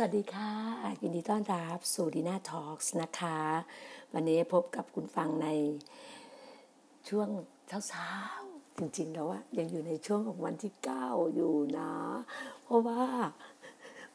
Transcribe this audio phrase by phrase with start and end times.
[0.00, 0.52] สวัสดีค่ะ
[1.02, 3.38] ยินดีต้อนรับสู่ดีน่าทอล์กนะคะ
[4.12, 5.48] วันนี้พบกับคุณฟังใน
[7.08, 7.28] ช่วง
[7.88, 10.72] เช้าๆจริงๆ แล้วอะยังอยู่ในช่วงของวันที่
[11.04, 11.92] 9 อยู่นะ
[12.62, 13.02] เพราะว่า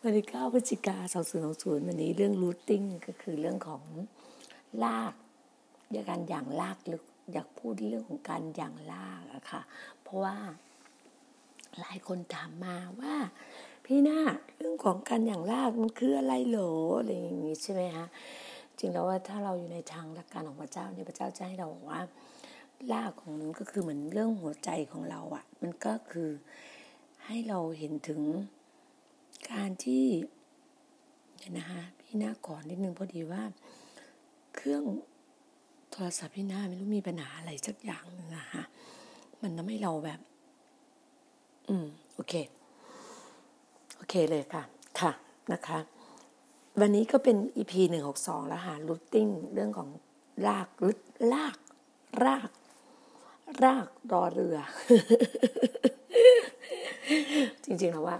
[0.01, 0.97] วันที่9พฤศจิกา
[1.41, 3.83] 2020วันนี้เรื่อง rooting ก็คือเรื่องของ
[4.83, 5.13] ราก
[5.91, 9.61] อยากการหยั่งรากลึกอยากพูดเรื่องของการหยั่งรากอะค่ะ
[10.01, 10.37] เพราะว่า
[11.79, 13.15] หลายคนถามมาว่า
[13.85, 14.19] พี่นา
[14.57, 18.05] เรื่องของการอย่างลากมันคืออะไรเหรออะไรอย่างนี้ใช่ไหมคะ
[18.79, 22.01] จริงแล้วว่าถ้าเราอยู่ในทางหลักการของพระเจ้าเนี่ยพระเจ้าจะให้เราบอกว่า
[22.91, 26.29] ลากของมันก็คือเหมือนเรื่องหัวใจของเราอะ่ะ มันก็คือ
[27.25, 28.21] ให้เราเห็นถึง
[29.51, 30.05] การที่
[31.37, 33.43] เดี๋ยวนะคะพี่นาก่อนนิดนึงพอดีว่า
[34.55, 34.83] เครื่อง
[35.91, 38.63] โทรศัพท์พี่นาไม่รู้มีปัญหาอะไรสักอย่างหนึงอะฮะ
[39.41, 40.19] มันทำให้เราแบบ
[41.69, 42.33] อืม โอเค
[44.09, 44.63] เคเลยค่ะ
[44.99, 45.11] ค่ะ
[45.53, 45.79] นะคะ
[46.79, 49.89] วันนี้ก็เป็น EP หนึ่งหกสองแล้วค่ะรูทติ้งเรื่องของ
[50.45, 50.99] รากลึก
[51.33, 51.57] ลาก
[52.23, 52.49] ราก
[53.63, 53.75] รา
[54.11, 54.57] กรอเรือ
[57.63, 58.17] จริง ๆ แล้วว่า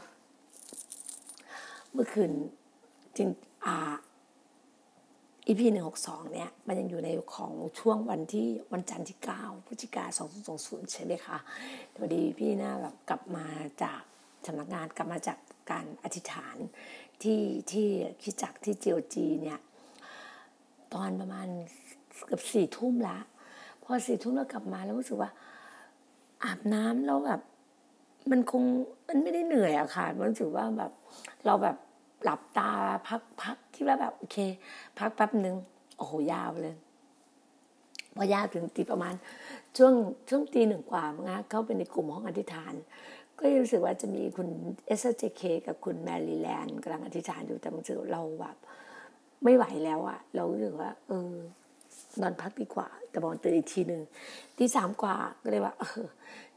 [1.94, 2.32] เมื่อคืน
[3.18, 3.30] จริง
[3.66, 3.94] อ่า
[5.48, 11.38] อีพีหนึ่งหกสองเนี่ย มันยังอยู่ในของช่วงวันที่วันจันทร์ที่เก้าพฤศจิกาสองสองศูนย์ใช่ไหมคะ
[11.96, 13.46] พอดีพี่น่าแบบกลับมา
[13.84, 14.02] จาก
[14.48, 15.38] สำนักงานกลับมาจาก
[15.72, 16.56] การอธิษฐาน
[17.24, 17.42] ที่
[17.72, 17.88] ที่
[18.22, 19.60] คิดจักที่เจียวจีเนี่ย
[20.94, 21.48] ตอนประมาณ
[22.26, 23.18] เกือบสี่ทุ่มละ
[23.84, 25.32] พอสี่ทุ่มเรากลับมาแล้วรู้สึกว่า
[26.44, 27.42] อาบน้ำแล้วแบบ
[28.32, 28.64] มันคง
[29.08, 30.92] มันไม่ได้เหนื่อยอะค่ะมันรู้สึกว่าแบบ
[31.46, 31.78] เราแบบ
[32.24, 32.72] หลับตา
[33.08, 34.38] พักพักคิดว่าแบบโอเค
[35.00, 35.56] พักแป๊บหนึ่ง
[35.98, 36.76] โอ้โหยาวเลย
[38.16, 39.14] พอยาวถึงตีประมาณ
[39.78, 39.94] ช่วง
[40.30, 42.74] ช่วงตีหนึ่งกว่ามั้งเข้าไปในกลุ่มห้องอธิษฐาน
[43.44, 44.50] ก็รู้สึกว่าจะมีคุณ
[44.88, 48.58] เอสเจเคกับคุณแมรี่แลนด์กำลังอธิษฐานอยู่แต่รู้สึกเราแบบ
[49.44, 51.34] ไม่ไหวแล้วอะเรารู้สึกว่า เออ
[52.22, 54.02] นอนพักดีกว่า แต่บอลตื่นอีกทีหนึ่ง
[54.58, 56.06] ที่สามกว่าก็เลยว่าเออ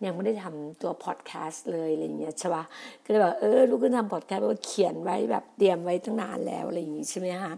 [0.04, 2.64] ยังไม่ได้ทำตัวพอดแคสต์เลยอะไรอย่างเงี้ยใช่ปะ
[3.04, 7.52] ก็เลยแบบเออลูกก็ทำพอดแคสต์ว่าเขียนไว้แบบเตรียมไว้ตั้งนานแล้วอะไรอย่างงี้ใช่ไหมคะ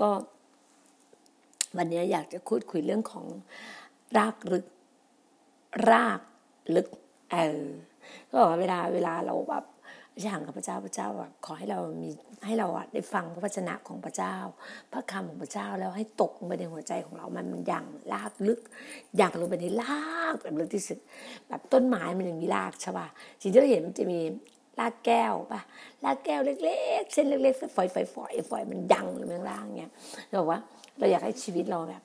[0.00, 0.08] ก็
[1.76, 3.26] วันนี้อยากจะพูดคุยเรื่องของ
[4.18, 4.66] รากลึก
[5.90, 6.20] ราก
[6.74, 6.88] ลึก
[7.32, 7.64] เออ
[8.32, 9.64] ก็เวลาเวลาเราแบบ
[10.22, 12.10] อย่างกับพระเจ้าพระเจ้าแบบขอให้เรามี
[12.46, 14.36] ให้เราได้ฟังพระวจนะของพระเจ้า
[14.92, 18.60] พระคำของพระเจ้าแล้วให้ตกไปในหัวใจของเรามันมันอย่างลากลึก
[19.18, 20.98] อยากลงไปในลากแบบลึกที่สุด
[21.48, 23.06] แบบต้นไม้มันยังมีรากใช่ป่ะ
[23.40, 24.20] สิ่งที่เราเห็นมันจะมี
[24.80, 25.60] รากแก้วป่ะ
[26.04, 29.92] รากแก้วเล็ก ๆ เส้นเล็กๆฝอยๆฝอยฝอยมันยังอยู่ข้างล่างเงี้ย
[30.28, 30.60] เราบอกว่า
[30.98, 32.02] เราอยากให้ชีวิตเราแบบ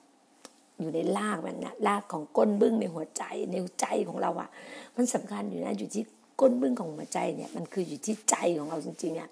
[0.79, 4.49] อยู่ในรากมันนะรากของก้นบึ้งในหัวใจในใจของเราอะ
[4.95, 6.03] มันสำคัญอยู่นะอยู่ที่
[6.41, 9.29] ก้นบึ้งของหัวใจเนี่ยมันคืออยู่ที่ใจของเราจริงๆอะ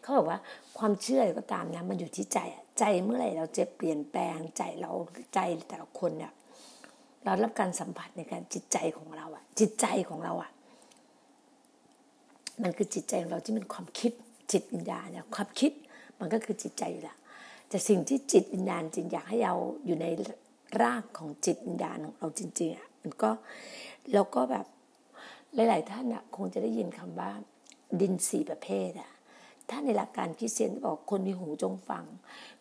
[0.00, 0.38] เขาบอกว่า
[0.78, 2.38] ความเชื่อก็ตามนะมันอยู่ที่ใจ
[2.78, 4.90] ใจเมื่อไหร่เราจะเปลี่ยนแปลงใจเรา
[5.34, 5.38] ใจ
[5.68, 6.32] แต่ละคนเนี่ย
[7.24, 10.50] เรารับการสัมผัสในการจิตใจของเราอะจิตใจของเราอะ
[12.62, 14.12] มันคือจิตใจของเราที่เป็นความคิด
[14.52, 15.72] จิตวิญญาณเนี่ยความคิด
[16.18, 17.16] มันก็คือจิตใจอยู่ล้ว
[17.68, 19.54] แต่สิ่งที่จิตวิญญาณจริงอยากให้เรา
[19.86, 20.06] อยู่ใน
[20.82, 23.30] รากของจิตวิญญาณของเราจริงๆอะมันก็
[24.14, 24.66] เราก็แบบ
[25.54, 27.30] หลายๆท่านนะคงจะได้ยินคำว่า
[28.00, 29.10] ดินสี่ประเภทอะ
[29.68, 32.04] ถ้าในหลักการคริสเตียนบอกคนมีหูจงฟัง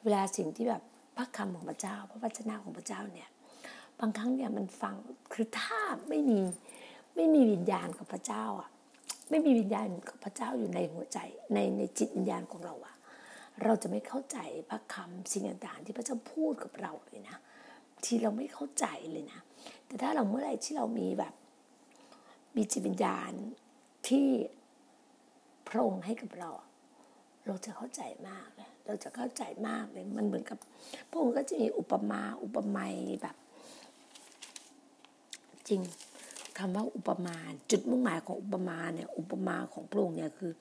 [0.04, 0.84] เวลาสิ่งที่แบบ
[1.18, 3.30] พระคำของพระเจ้า พระวจนะของพระเจ้าเนี่ย
[4.00, 4.96] บางครั้งเนี่ยมันฟัง
[5.34, 5.80] คือถ้า
[6.10, 6.40] ไม่มี
[7.16, 8.70] ไม่มีวิญญาณของพระเจ้าอะ
[9.30, 11.20] ไม่มีวิญญาณของพระเจ้าอยู่ในหัวใจ
[11.54, 12.96] ในในจิตวิญญาณของเราอะ
[13.64, 14.38] เราจะไม่เข้าใจ
[14.70, 17.38] พระคำสิ่งต่างๆที่พระเจ้าพูดกับเราเลยนะ
[18.06, 19.40] ที่เราไม่เข้าใจเลยนะ
[19.88, 21.34] แต่ถ้าเราเมื่อไหร่ที่เรามีแบบ
[22.56, 23.31] มีจิตวิญญาณ
[24.07, 24.28] ที่
[25.69, 26.50] พระองค์ให้กับเรา
[27.46, 30.57] เราจะเข้าใจมากเลยเราจะเข้าใจมากเลยมันเหมือนกับ
[31.10, 33.36] พระองค์ก็จะมีอุปมาอุปไมยแบบ
[35.68, 35.81] จริง
[36.57, 37.38] คำว่าอุปมา
[37.72, 40.51] จุดมุ่งหมายของอุปมาเนี่ย อุปมาของพระองค์เนี่ยคือ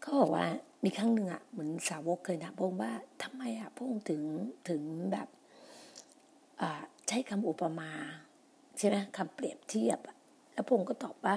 [0.00, 0.46] เขาบอกว่า
[0.84, 2.92] มีครั้งหนึ่งอะเหมือนสาวกเคยถามพระองค์ว่า
[3.22, 4.22] ทำไมอะพระองค์ถึง
[4.68, 4.82] ถึง
[5.12, 5.28] แบบ
[7.08, 7.90] ใช้คำอุปมา
[8.78, 9.98] ใช่ไหมคำเปรียบเทียบ
[10.52, 11.36] แล้วพงก็ตอบว่า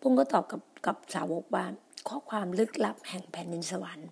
[0.00, 1.64] พงก็ตอบกับกับสาวกว่า
[2.08, 4.08] ข้อความลึกลับแห่งแผ่นดินสวรรค์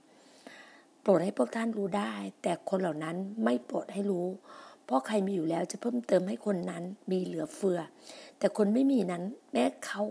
[1.02, 4.26] โปรดให้พวกท่านรู้ได้ แต่คนเหล่านั้นไม่โปรดให้รู้
[4.84, 7.80] เพราะใครมีอยู่แล้วจะเพิ่มเติมให้คนนั้นมีเหลือเฟือ
[8.38, 9.22] แต่คนไม่มีนั้น
[9.52, 10.02] แม้เขา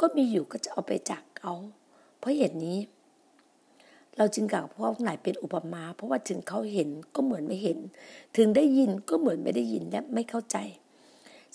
[0.00, 1.52] ก็มีอยู่ก็จะเอาไปจากเขา
[2.18, 2.78] เพราะเหตุนี้
[4.20, 7.78] เราจึงกล่าวพวกหลายเป็นอุปมา เพราะว่าถึงเขาเห็นก็เหมือนไม่เห็น
[8.36, 10.56] ถึงได้ยินก็เหมือนไม่ได้ยินและไม่เข้าใจ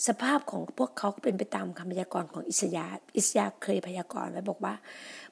[0.07, 2.85] สภาพของพวกเขาก็เป็นไปตามคำพยากรณ์ของอิสยา
[3.17, 4.75] อิสยาเคยพยากรณ์ไว้บอกว่า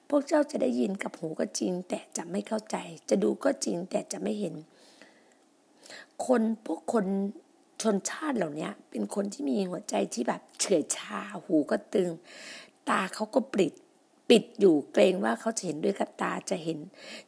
[0.09, 2.77] พวกเจ้าจะได้ยินกับหูก็จริง แต่จะไม่เข้าใจ
[3.09, 4.55] จะดูก็จริงแต่จะไม่เห็น
[6.25, 7.05] คนพวกคน
[7.81, 12.09] ชนชาติเหล่านี้เป็นคนที่มีหัวใจที่แบบเฉื่อยชาหูก็ตึง
[12.89, 13.73] ตาเขาก็ปริด
[14.29, 16.79] ปิดอยู่เกรงว่าเขาจะเห็นด้วยกับตาจะเห็น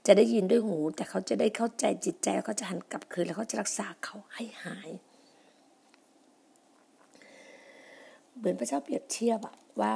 [0.06, 4.90] จะได้ยินด้วยหู แต่เขาจะได้เข้าใจจิตใจเขาจะหันกลับคืนแล้วเขาจะรักษาเขาให้หาย
[8.38, 9.94] เหมือนพระเจ้าเปรียบเทียบอะว่า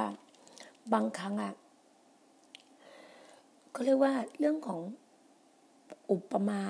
[0.92, 1.52] บางครั้งอะ
[3.74, 4.80] ก็เรียกว่าเรื่องของ
[6.10, 6.62] อุปมา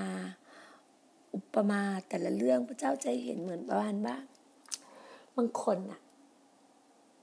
[1.35, 4.17] อุปมาแต่ละเรื่องพระเจ้าใจเห็นเหมือนประมาณว่า
[5.37, 6.01] บางคนอะ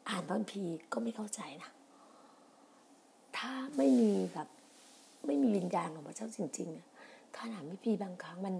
[0.10, 1.70] อ่านพระพีก็ไม่เข้าใจนะ
[3.38, 4.48] ถ้าไม่มีแบบ
[5.26, 6.88] ไม่มีวิญญาณของพระเจ้าจริงๆนะ
[7.36, 8.56] ถ้าอ่านพระพีบางครั้งมัน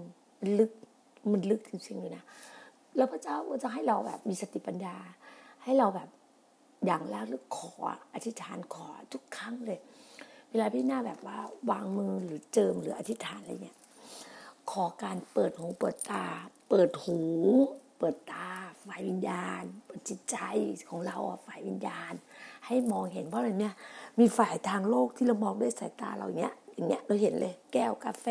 [0.58, 0.72] ลึก
[1.32, 2.24] มันลึกจริงๆเลยนะ
[2.96, 4.96] แล้วพระเจ้าก็จะให้เราแบบมีสติปัญญา
[5.64, 6.08] ให้เราแบบ
[6.86, 7.72] อย่างแรกหรือขอ
[8.14, 9.78] อธิษฐานขอทุกครั้งเลย
[10.50, 11.38] เวลาพี่หน้าแบบว่า
[11.70, 13.76] วางมือหรือเจิมหรืออธิษฐานอะไรเนี่ย
[14.70, 16.26] ขอการเปิดหูเปิดตา
[16.68, 17.18] เปิดหู
[17.98, 18.48] เปิดตา
[18.84, 20.36] ฝ่ายวิญญาณ เปิดจิตใจ
[20.88, 21.16] ของเรา
[21.46, 22.12] ฝ่ายวิญญาณ
[22.68, 23.74] ให้มองเห็นเพราะอะไรเนี่ย
[24.18, 28.26] มีฝ่ายทางโลกที่เรามองด้วยสายตาเราเนี้ยอย่างเงี้ยเราเห็นเลย แก้วกาแฟ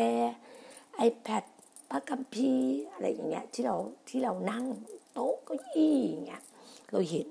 [1.08, 1.44] iPad
[1.90, 3.76] พระคัมภีร์อะไรอย่างเงี้ยที่เรา
[4.08, 4.64] ที่เรานั่ง
[5.12, 6.42] โต๊ะเก้าอี้อย่างเงี้ย
[6.92, 7.28] เราเห็น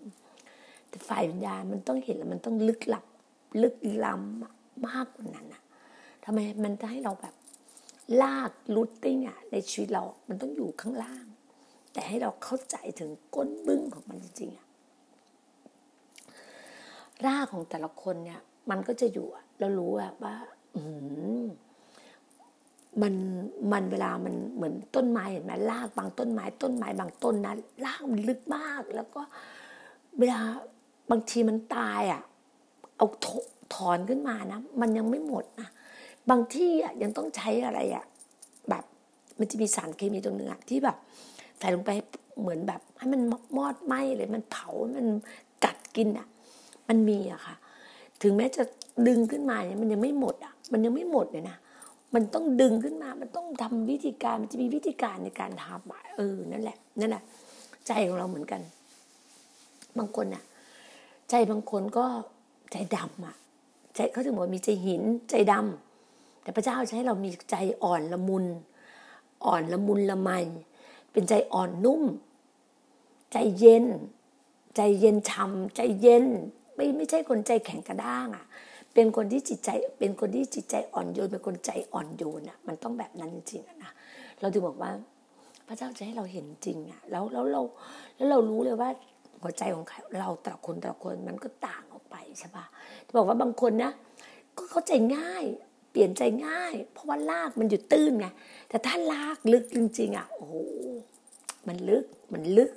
[0.89, 3.05] แต่ฝ่ายวิญญาณมันต้องเห็นแล้วมันต้องลึกลับ
[3.61, 5.61] ลึกล้ำมากกว่านั้นอะ
[6.25, 7.35] ทำไมมันจะให้เราแบบ
[8.21, 11.25] ลากรูทติ้งอะในชีวิตเรา มันต้องอยู่ข้างล่าง
[11.93, 14.66] แต่ให้เราเข้าใจถึงก้นบึ้งของมันจริงๆอะ
[17.25, 19.27] รากของแต่ละคนเนี่ย มันก็จะอยู่
[19.59, 19.91] เรารู้
[20.23, 20.35] ว่า
[20.75, 20.81] อื
[23.01, 23.13] มัน
[23.71, 27.53] มันเวลามันเหมือนต้นไม้เห็นไหมรากบางต้นไม้ ต้นไม้บางต้นนะ
[27.85, 29.21] รากมันลึกมาก แล้วก็
[30.19, 30.39] เวลา
[31.11, 32.21] บางทีมันตายอะ
[32.97, 33.07] เอา
[33.75, 35.69] ถอนขึ้นมานะมันยังไม่หมดนะ
[36.29, 38.05] บางที่อะยังต้องใช้อะไรอะ
[38.69, 38.83] แบบ
[39.39, 40.97] มันจะมีสารเคมีตรงนึงอะที่แบบ
[41.59, 41.91] ใส่ลงไป
[42.41, 43.21] เหมือนแบบให้มัน
[43.57, 45.07] มอดไหมเลยมันเผามัน
[45.65, 46.27] กัดกินอะ
[46.89, 47.55] มันมีอะค่ะ
[48.21, 48.63] ถึงแม้จะ
[49.07, 51.57] ดึงขึ้นมาเนี่ยมันยังไม่หมดอะมันยังไม่หมดเลยนะ
[52.15, 57.23] มันต้องดึงขึ้นมา มันต้องทำวิธีการ มันจะมีวิธีการในการทำเออ นั่นแหละ นั่นแหละ
[57.87, 58.61] ใจของเราเหมือนกัน
[59.97, 60.43] บางคนอะ
[61.29, 62.05] ใจบางคนก็
[62.71, 63.35] ใจดำอะ
[63.95, 68.45] ใจเขาถึงบอกมีใจหิน ใจดำแต่พระเจ้าใช้เรามีใจอ่อนละมุน
[69.45, 70.29] อ่อนละมุนละไม
[71.11, 72.03] เป็นใจอ่อนนุ่ม
[73.31, 73.85] ใจเย็น
[74.75, 76.25] ใจเย็นชำใจเย็น
[76.77, 78.45] ไม่ไม่ใช่คนใจแข็งกระด้างอะ
[78.93, 79.69] เป็นคนที่จิตใจ
[79.99, 83.91] เป็นคนที่จิตใจอ่อนโยน เป็นคนใจอ่อนโยนอะ มันต้องแบบนั้นจริงๆนะ
[84.39, 84.91] เราถึงบอกว่า
[85.67, 87.61] พระเจ้าจะให้เราเห็นจริงอะ แล้วแล้วเรา
[88.15, 88.89] แล้วเรารู้เลยว่า
[89.41, 89.85] หัวใจของ
[90.19, 92.65] เราแต่ละคนแต่ละคนมันก็ต่างออกไปใช่ปะ
[93.05, 93.91] จะบอกว่าบางคนนะ
[94.57, 95.43] ก็เข้าใจง่าย
[95.91, 98.27] เปลี่ยนใจง่าย เพราะว่าลากมันอยู่ตื้นไง
[98.69, 100.55] แต่ถ้าลากลึกจริงๆอะโอ้โห
[101.67, 102.71] มันลึกมันลึก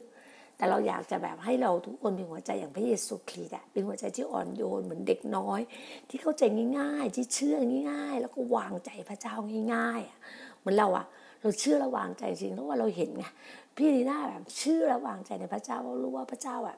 [0.60, 5.60] แต่เราอยากจะแบบให้เราทุกคนมีหัวใจอย่างพระเยซูคริสต์เป็นหัวใจที่อ่อนโยนเหมือนเด็กน้อย
[6.08, 6.42] ที่เข้าใจ
[6.78, 7.56] ง่ายๆ ที่เชื่อ
[7.90, 9.34] ง่ายๆ แล้วก็วางใจพระเจ้า
[9.74, 11.06] ง่ายๆเหมือนเราอะ
[11.42, 13.24] เราเชื่อและวางใจจริงเพราะว่าเราเห็นไง
[13.76, 16.76] พี่ดีน่าแบบเชื่อและวางใจในพระเจ้าเพราะรู้ว่าพระเจ้าอะ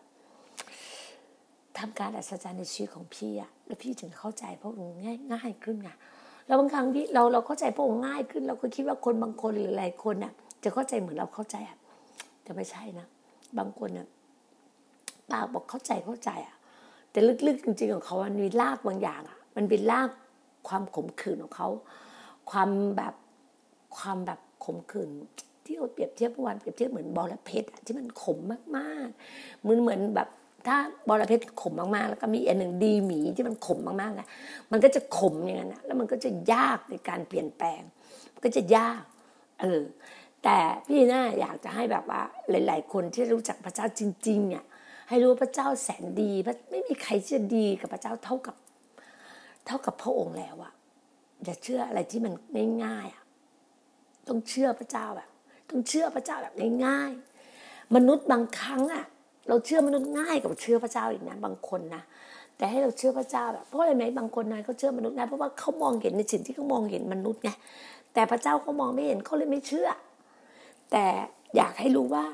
[1.79, 5.91] ทำการอัศจรรย์ในชีวิตของพี่อะแล้วพี่ถึงเข้าใจพระองค์ง่ายง่ายขึ้นไง
[6.47, 10.33] แล้วบางครั้งที่เราเราเข้าใจพระองค์ง่ายขึ้น เราก็คิดว่าคนบางคนหรือหลายคนน่ะ
[10.65, 11.79] จะเข้าใจเหมือนเราเข้าใจอะ
[12.43, 13.07] แต่ไม่ใช่นะ
[13.59, 14.09] บางคนน่ะ
[15.31, 16.57] ปากบอกเข้าใจเข้าใจอะ
[17.11, 20.09] แต่ลึกๆจริง ๆ ของเขามันมีรากบางอย่างอะ มันเป็นราก
[20.69, 21.69] ความขมขื่นของเขา
[22.51, 23.15] ความแบบ
[23.97, 25.11] ความแบบขมขื่น
[25.65, 28.39] ที่เราเปรียบเทียบวานเปรียบเทียบเหมือนบอระเพ็ดที่มันขม
[28.77, 30.29] มากๆเหมือนเหมือนแบบ
[30.67, 30.77] ถ้า
[31.09, 34.27] บอระเพ็ดขมมากๆ แล้วก็มีอันหนึ่งดีหมีที่มันขมมากๆนะ
[34.73, 37.83] มันก็จะขมอย่างนั้นนะแล้วมันก็จะยากในการเปลี่ยนแปลง
[38.45, 39.03] ก็จะยาก
[39.61, 39.83] เออ
[40.45, 44.65] แต่พี่น่าอยากจะให้แบบว่าหลาย ๆ คนที่รู้จักพระเจ้าจริงๆเนี่ย
[45.09, 46.33] ให้รู้พระเจ้าแสนดี
[46.71, 48.57] ไม่มีใครจะดีกับพระเจ้าเท่ากับ
[49.67, 50.73] เท่ากับพระองค์แล้วอะ
[51.45, 52.33] อย่าเชื่ออะไรที่มัน
[52.85, 53.23] ง่ายๆอะ
[54.29, 55.29] ต้องเชื่อพระเจ้าแบบ
[55.71, 56.55] ต้องเชื่อพระเจ้าแบบ
[56.87, 59.05] ง่ายๆมนุษย์บางครั้งอะ
[59.49, 62.03] เราเชื่อมนุษย์ง่ายกว่าเชื่อพระเจ้าอีกนะบางคนนะ
[62.57, 67.51] แต่ให้เราเชื่อพระเจ้าแบบเพราะอะไรไหมบางคนนะเขาเชื่อมนุษย์ง่ายเพราะว่าเขามองเห็นในสิ่งที่เขามองเห็นมนุษย์ไง
[68.15, 69.89] แต่พระเจ้าเขามองไม่เห็นเขาเลยไม่เชื่อ
[70.93, 71.07] แต่
[71.57, 72.25] อยากให้รู้ว่า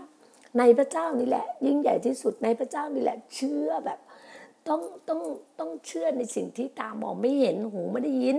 [0.59, 3.99] ในพระเจ้านี่แหละ ยิ่งใหญ่ที่สุดในพระเจ้านี่แหละ เชื่อแบบ
[4.69, 5.21] ต้องต้อง
[5.59, 8.39] ต้องเชื่อในสิ่งที่ตามองไม่เห็นหูไม่ได้ยิน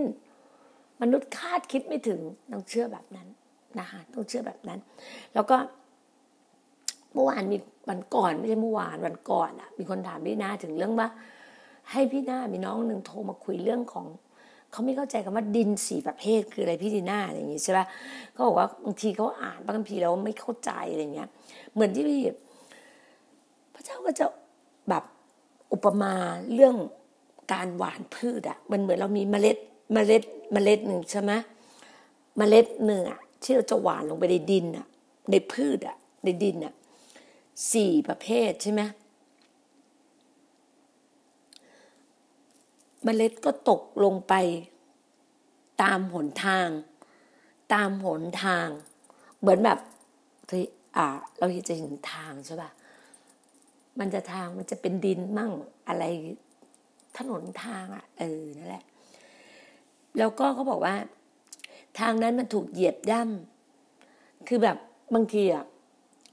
[1.02, 2.22] มนุษย์คาดคิดไม่ถึง
[2.52, 3.28] ต้องเชื่อแบบนั้น
[3.80, 4.80] นะคะต้องเชื่อแบบนั้น
[5.34, 5.58] แล้วก็
[7.14, 7.58] เมื่อวานมี
[7.90, 11.08] วันก่อนไม่ใช่เมื่อวานวันก่อนอะ มีคนถามพี่นาถึงเรื่องว่า
[11.92, 14.06] ให้พี่นามีน้องหนึ่งโทรมาคุยเรื่องของ
[14.72, 17.86] เขาไม่เข้าใจคำว่าดินสี่ประเภทคืออะไรพี่ดีน่าอะไรอย่างงี้ใช่ปะ
[18.32, 21.30] เขาบอกว่าบางทีเขาอ่านบางทีเราไม่เข้าใจอะไรเงี้ย
[21.74, 22.22] เหมือนที่พี่
[23.74, 24.26] พระเจ้าก็จะ
[24.90, 25.04] แบบ
[25.74, 26.14] อุปมา
[26.54, 26.76] เรื่อง
[27.54, 29.58] การหว่านพืชอะมันเหมือนเรามีเมล็ด
[29.94, 31.32] เมล็ดเมล็ดหนึ่งใช่ไหม
[32.38, 34.86] เมล็ดหนึ่งอะที่เราจะหว่านลงไปในดินอะ
[35.32, 36.74] ในพืชอะในดินอะ
[37.74, 38.82] สี่ประเภทใช่ไหม
[43.04, 44.34] เมล็ดก็ตกลงไป
[45.82, 46.70] ตามหนทาง
[47.74, 48.68] ตามหนทาง
[49.40, 49.80] เหมือนแบบ
[50.50, 50.64] ที่
[50.98, 52.70] อ่า เราเห็นจะเห็นทางใช่ป่ะ
[54.00, 55.52] มันจะทางมันจะเป็นดินมั่ง
[55.88, 56.04] อะไร
[57.18, 58.84] ถนนทางอะเออนั่นแหละ
[60.18, 60.96] แล้วก็เขาบอกว่า
[62.00, 64.78] ทางนั้นมันถูกเหยียบย่ำคือแบบ
[65.14, 65.66] บางทีอะ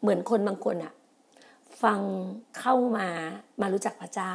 [0.01, 0.93] เหมือนคนบางคนอะ
[1.83, 2.01] ฟัง
[2.59, 3.09] เข้ามา
[3.61, 4.35] มารู้จักพระเจ้า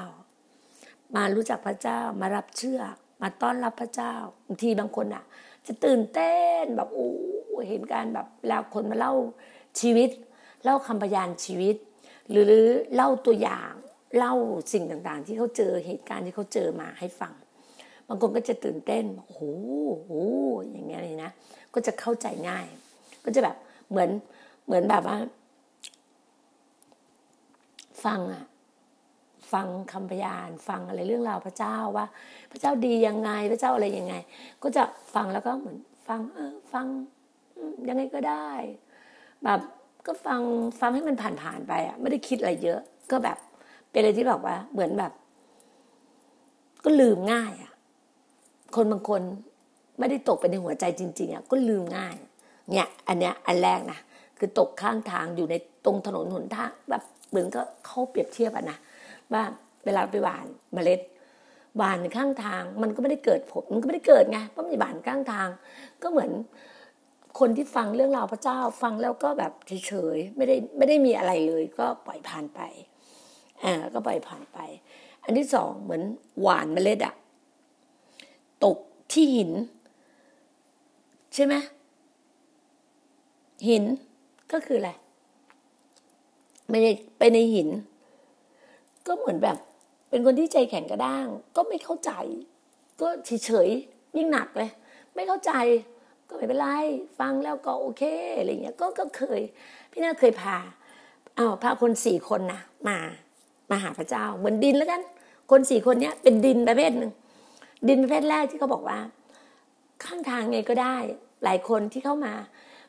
[1.15, 2.81] มารู้จักพระเจ้ามารับเชื่อ
[3.21, 4.13] มาต้อนรับพระเจ้า
[4.47, 5.23] บางทีบางคนอะ
[5.67, 7.09] จะตื่นเต้นแบบโอ้
[7.69, 9.13] เห็นการแบบเวลาคนมาเล่า
[9.79, 10.09] ชีวิต
[10.63, 11.75] เล่าคำพยานชีวิต
[12.29, 12.53] หรือ
[12.95, 13.71] เล่าตัวอย่าง
[14.17, 14.33] เล่า
[14.73, 17.33] สิ่งต่างๆ ที่เขาเจอเหตุการณ์ที่เขาเจอมาให้ฟัง
[18.07, 19.41] บางคนก็จะตื่นเต้นโอ้โห
[20.69, 21.31] อย่างเงี้ยเลยนะ
[21.73, 22.65] ก็จะเข้าใจง่าย
[23.25, 23.55] ก็จะแบบ
[23.89, 24.09] เหมือน
[24.65, 25.17] เหมือนแบบว่า
[28.05, 28.43] ฟังอะ
[29.53, 32.05] ฟังคำพยานฟังอะไรเรื่องราวพระเจ้าว่า
[32.51, 34.13] พระเจ้าดียังไงพระเจ้าอะไรยังไง
[34.63, 35.77] ก็จะฟังแล้วก็เหมือน
[36.07, 36.85] ฟังเออฟัง
[37.89, 38.49] ยังไงก็ได้
[39.43, 39.61] แบบ
[40.05, 40.41] ก็ฟัง
[40.79, 42.79] ฟังให้มันผ่านๆไปอะไม่ได้คิดอะไรเยอะ
[43.11, 43.37] ก็แบบ
[43.91, 45.11] เป็นอะไรที่แบบว่า เหมือนแบบ
[46.83, 47.71] ก็ลืมง่ายอะ
[48.75, 49.21] คนบางคน
[49.99, 52.15] ไม่ได้ตกไปในหัวใจจริง ๆอะก็ลืมง่าย
[52.71, 53.99] เนี่ย อันเนี้ยอันแรกนะ
[54.37, 55.55] คือตกข้างทางอยู่ใน
[55.85, 58.77] ตรงถนนหนทางแบบเหมือนก็เขาเปรียบเทียบอะนะ
[59.33, 59.43] ว่า
[59.85, 61.01] เวลาไปหวานเมล็ด
[61.77, 65.47] หวานข้างทาง มันก็ไม่ได้เกิดผลมันก็ไม่ได้เกิดไงเพราะมันหวานข้างทาง
[66.01, 66.31] ก็เหมือน
[67.39, 72.59] คนที่ฟังเรื่องราวพระเจ้าฟังแล้วก็แบบเฉยๆไม่ได้ไม่ได้มีอะไรเลย ก็ปล่อยผ่านไป
[73.63, 74.59] อ่าก็ปล่อยผ่านไป
[75.23, 76.01] อันที่สองเหมือน
[76.41, 77.15] หวานเมล็ดอะ
[78.63, 78.77] ตก
[79.11, 79.51] ที่หิน
[81.33, 81.55] ใช่ไหม
[83.67, 83.83] หิน
[84.51, 84.91] ก็คืออะไร
[86.69, 87.69] ไม่ได้ไปในหิน
[89.07, 89.57] ก็เหมือนแบบ
[90.09, 92.11] เป็นคนที่ใจแข็งกระด้าง ก็ไม่เข้าใจ
[93.01, 93.07] ก็
[93.45, 94.71] เฉยๆยิ่งหนักเลย
[95.15, 95.51] ไม่เข้าใจ
[96.29, 96.67] ก็ไม่เป็นไร
[97.19, 98.03] ฟังแล้วก็โอเค
[98.39, 99.41] อะไรเงี้ยก็ก็เคย
[99.91, 100.57] พี่นาเคยพา
[101.35, 102.97] เอาพาคนสี่คนนะมา
[103.69, 105.01] มาหาพระเจ้า เหมือนดินแล้วกัน
[105.51, 107.11] คนสี่คนเนี้ยเป็นดินประเภทหนึ่ง
[107.87, 108.99] ดินประเภทแรกที่เขาบอกว่า
[110.03, 110.95] ข้างทางไงก็ได้
[111.43, 112.33] หลายคนที่เข้ามา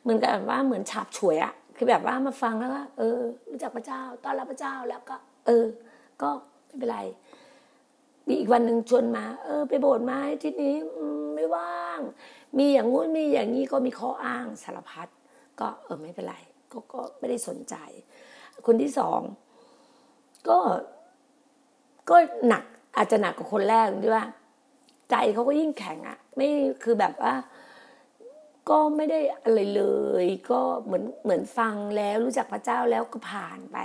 [0.02, 3.18] เหมือนกับว่าเหมือนฉาบฉวยอะคือแบบว่ามาฟังแล้วก็เออ
[3.50, 5.16] รู้จักพระเจ้าต้อนรับพระเจ้าแล้วก็
[5.46, 5.64] เออ
[6.22, 6.30] ก็
[6.66, 7.00] ไม่เป็นไร
[8.26, 10.74] มีอีกวันหนึ่งชวนมา เออ ไปโบสถ์ไหมที่นี้
[11.34, 12.00] ไม่ว่าง
[12.58, 15.08] มีอย่างงู้นมีอย่างนี้ก็มีข้ออ้างสารพัด
[15.60, 16.36] ก็เออไม่เป็นไร
[16.72, 17.74] ก็ก็ไม่ได้สนใจ
[18.66, 19.20] คนที่สอง
[20.48, 20.58] ก็
[22.10, 22.16] ก็
[22.48, 22.64] หนัก
[22.96, 24.26] อาจจะหนักกว่าคนแรกด้วยว่า
[25.10, 26.48] ใจเขาก็ยิ่งแข็งอะ่ะ ไม่
[26.82, 27.34] คือแบบว่า
[28.70, 29.82] ก็ไม่ได้อะไรเล
[30.24, 33.78] ย ก็เหมือนเหมือนฟังแล้วรู้จักพระเจ้าแล้วก็ผ่านไป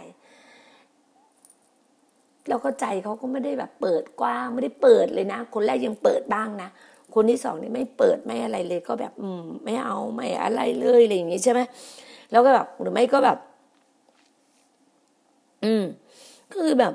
[2.47, 6.69] แล้วก็ใจเขาก็ไม่ได้แบบเปิดกว้างไม่ได้เปิดเลยนะ คนแรกยังเปิดบ้างนะ
[7.13, 11.61] คนที่สองนี่ไม่เปิดไม่อะไรเลย ก็แบบอืมไม่เอาไม่อะไรเลยอะไรอย่างงี้ใช่ไหม
[12.31, 13.37] แล้วก็แบบหรือไม่ก็แบบ
[15.63, 15.83] อืม
[16.53, 16.93] คือแบบ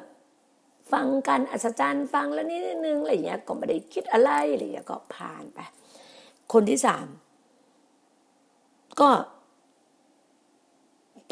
[0.92, 5.58] ฟังกันอัศจรรย์ฟังแล้วนิดนึงอะไรอย่างเงี้ยก็ไม่ได้คิดอะไรอะไรอย่างเงี้ยก็ผ่านไป
[6.52, 7.06] คนที่สาม
[9.00, 9.10] ก็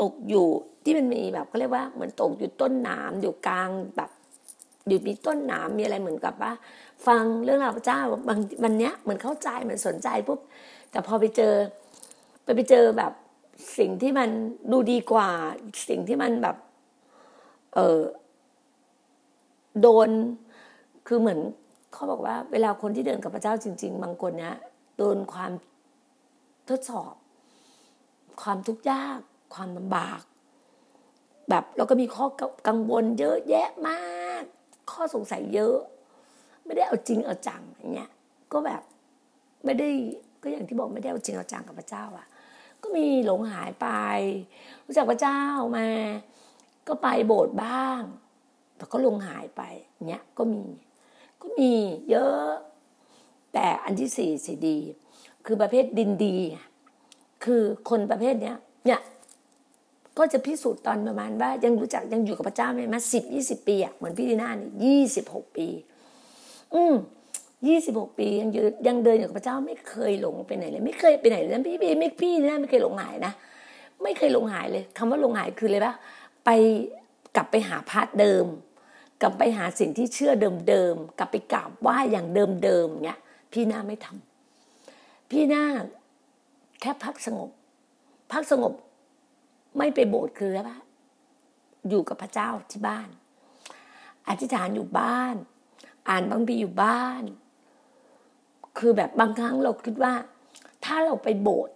[0.00, 0.46] ตกอยู่
[0.84, 4.10] ที่มันมีแบบเขาเรียกว่าเหมือนตกอยู่ต้นหนามอยู่กลางแบบ
[4.88, 6.52] อยู่มีต้นหนามมีอะไรเหมือนกับว่า
[7.06, 10.40] ฟังเรื่องราวพระเจ้าบางวันเนี้ยเหมือนเข้าใจเหมือนสนใจปุ๊บ
[10.90, 11.54] แต่พอไปเจอ
[12.44, 13.12] ไปไปเจอแบบ
[13.78, 14.30] สิ่งที่มัน
[14.72, 15.28] ดูดีกว่า
[15.88, 16.56] สิ่งที่มันแบบ
[17.74, 18.00] เออ
[19.80, 20.10] โดน
[21.06, 21.40] คือเหมือน
[21.92, 24.54] เขาบอกว่า เวลาคนที่เดินกับพระเจ้าจริง ๆ บางคนเนี้ย
[24.96, 25.52] โดนความ
[26.68, 27.14] ทดสอบ
[28.42, 29.18] ความทุกข์ยาก
[29.54, 30.20] ความลำบาก
[31.50, 32.26] แบบแล้วก็มีข้อ
[32.68, 34.42] กังวลเยอะแยะมาก
[34.90, 35.76] ข้อสงสัยเยอะ
[36.64, 38.10] ไม่ได้เอาจริงเอาจังอย่างเงี้ย
[38.52, 38.82] ก็แบบ
[39.64, 39.88] ไม่ได้
[40.42, 42.26] ก็อย่างที่บอกไม่ได้เอาจริงเอาจังกับพระเจ้าอะ
[42.82, 43.88] ก็มีหลงหายไป
[44.86, 45.40] รู้จักพระเจ้า
[45.76, 45.86] มา
[46.88, 48.00] ก็ไปโบสถ์บ้าง
[48.76, 49.62] แต่ก็ลงหายไป
[50.08, 50.62] เนี้ยก็มี
[51.40, 51.72] ก็มี
[52.10, 52.48] เยอะ
[53.52, 54.78] แต่อันที่สี่สิดี
[55.46, 56.36] คือประเภทดินดี
[57.44, 59.00] คือคนประเภทเนี้ยเนี่ย
[60.18, 65.66] ก็จะพิสูจน์ตอนประมาณว่ายังรู้จักยังอยู่กับพระเจ้าไหมมาสิบยี่สิบปีอะเหมือนพี่ดีน่านี่ยี่สิบหกปี
[66.74, 66.94] อืม
[67.68, 73.32] ยี่สิบหกปียังยืนยังเดินอยู่กับพระเจ้าไม่เคยหลงไปไหนเลยไม่เคยไปไหนเลยพี่พี่ไม่พี่นะไม่เคยหลงหายนะ
[74.02, 75.94] ไม่เคยหลงหายเลยคำว่าหลงหายคือเลยปะ
[76.44, 76.50] ไป
[77.36, 78.46] กลับไปหาพระเดิม
[79.22, 80.32] กลับไปหาสิ่งที่เชื่อ
[80.68, 83.18] เดิมๆกลับไปกราบไหว้อย่างเดิมๆเนี้ย
[83.52, 85.64] พี่หน้าไม่ทำพี่หน้า
[86.80, 87.50] แค่พักสงบ
[88.32, 88.72] พักสงบ
[89.78, 90.72] ไม่ไปโบสถ์คืออะไร
[91.88, 93.08] อยู่กับพระเจ้าที่บ้าน
[94.28, 95.34] อธิษฐานอยู่บ้าน
[96.08, 97.22] อ่านบางทีอยู่บ้าน
[98.78, 100.14] คือแบบบางครั้งเราคิดว่า
[100.84, 101.74] ถ้าเราไปโบสถ์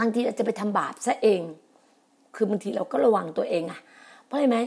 [0.00, 1.42] บางทีเราจะไปทำบาปซะเอง
[2.34, 3.80] คือบางทีเราก็ระวังตัวเองอะ
[4.24, 4.58] เพราะอะไรไหม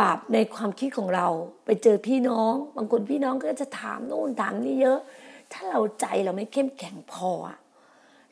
[0.00, 1.26] บาปในความคิดของเรา
[1.64, 4.98] ไปเจอพี่น้อง บางคนพี่น้องก็จะถามโน่นถามนี่เยอะ
[5.52, 7.30] ถ้าเราใจเราไม่เข้มแข็งพอ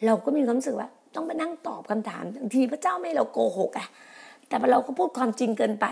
[0.06, 3.88] เราก็มีความรู้สึกว่า ต้องไปนั่งตอบคำถามบางทีพระเจ้าไม่เราโกหกอะ
[4.48, 5.86] แต่เราก็พูดความจริงเกินไป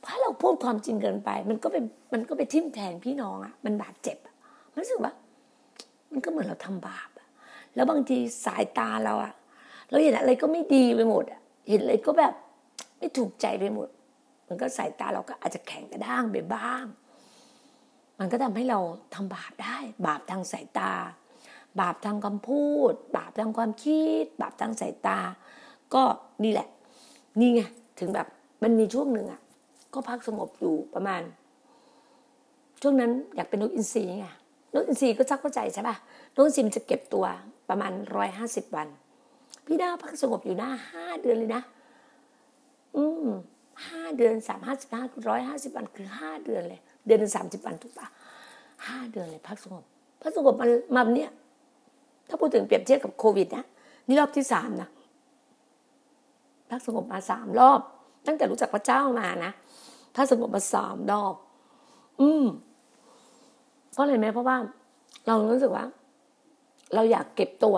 [0.00, 4.18] เพราะเราพูดความจริงเกินไป มันก็เป็นมันก็ไปทิ่มแทงพี่น้องอะมันบาดเจ็บ
[4.72, 5.12] มันรู้สึกว่า
[6.12, 7.08] มันก็เหมือนเราทำบาป
[7.74, 9.32] แล้วบางทีสายตาเราอะ
[9.90, 12.32] เราเห็นอะไรก็ไม่ดีไปหมดอะเห็นอะไรก็แบบ
[12.98, 13.88] ไม่ถูกใจไปหมด
[14.48, 16.84] มันก็สายตาเราก็อาจจะแข็งกระด้างไปบ้าง
[18.18, 18.78] มันก็ทำให้เรา
[19.14, 20.92] ทำบาปได้ บาปทางสายตา
[21.80, 25.18] บาปทางคำพูด บาปทางความคิด บาปทางสายตา
[25.94, 26.02] ก็
[26.44, 26.68] นี่แหละ
[27.40, 27.62] นี่ไง
[27.98, 28.26] ถึงแบบ
[28.62, 29.40] มันมีช่วงหนึ่งอะ
[29.94, 31.22] ก็พักสงบอยู่ประมาณ
[32.82, 34.26] ช่วงนั้นอยากเป็นนกอินทรีไง
[34.74, 35.96] นกอินทรีก็ชักเข้าใจใช่ป่ะ
[36.34, 37.24] นกอินทรีมันจะเก็บตัว
[37.68, 38.88] ประมาณร้อยห้าสิบวัน
[39.66, 41.62] พี่ดาพักสงบอยู่หน้าห้าเดือนเลยนะ
[42.96, 43.28] อืม
[43.86, 48.08] ห้าเดือนสามห้าสิบห้าร้อยห้าสิบวันคือห้าเดือนเลย เดือนสามสิบวันถูกปะ
[48.86, 49.84] ห้าเดือนเลยพักสงบ
[50.22, 51.30] พักสงบมันมาเนี่ย
[52.28, 53.64] ถ้าพูดถึงเปรียบเทียบกับโควิดนะ
[54.06, 54.88] นี่รอบที่สามนะ
[56.70, 57.80] พักสงบมาสามรอบ
[58.26, 59.52] ตั้งแต่รู้จักพระเจ้ามานะ
[60.16, 61.34] พักสงบมาสามรอบ
[62.20, 62.44] อืม
[63.92, 64.56] เพราะอะไรไหมเพราะว่า
[65.26, 65.84] เรารู้สึกว่า
[66.94, 67.76] เราอยากเก็บตัว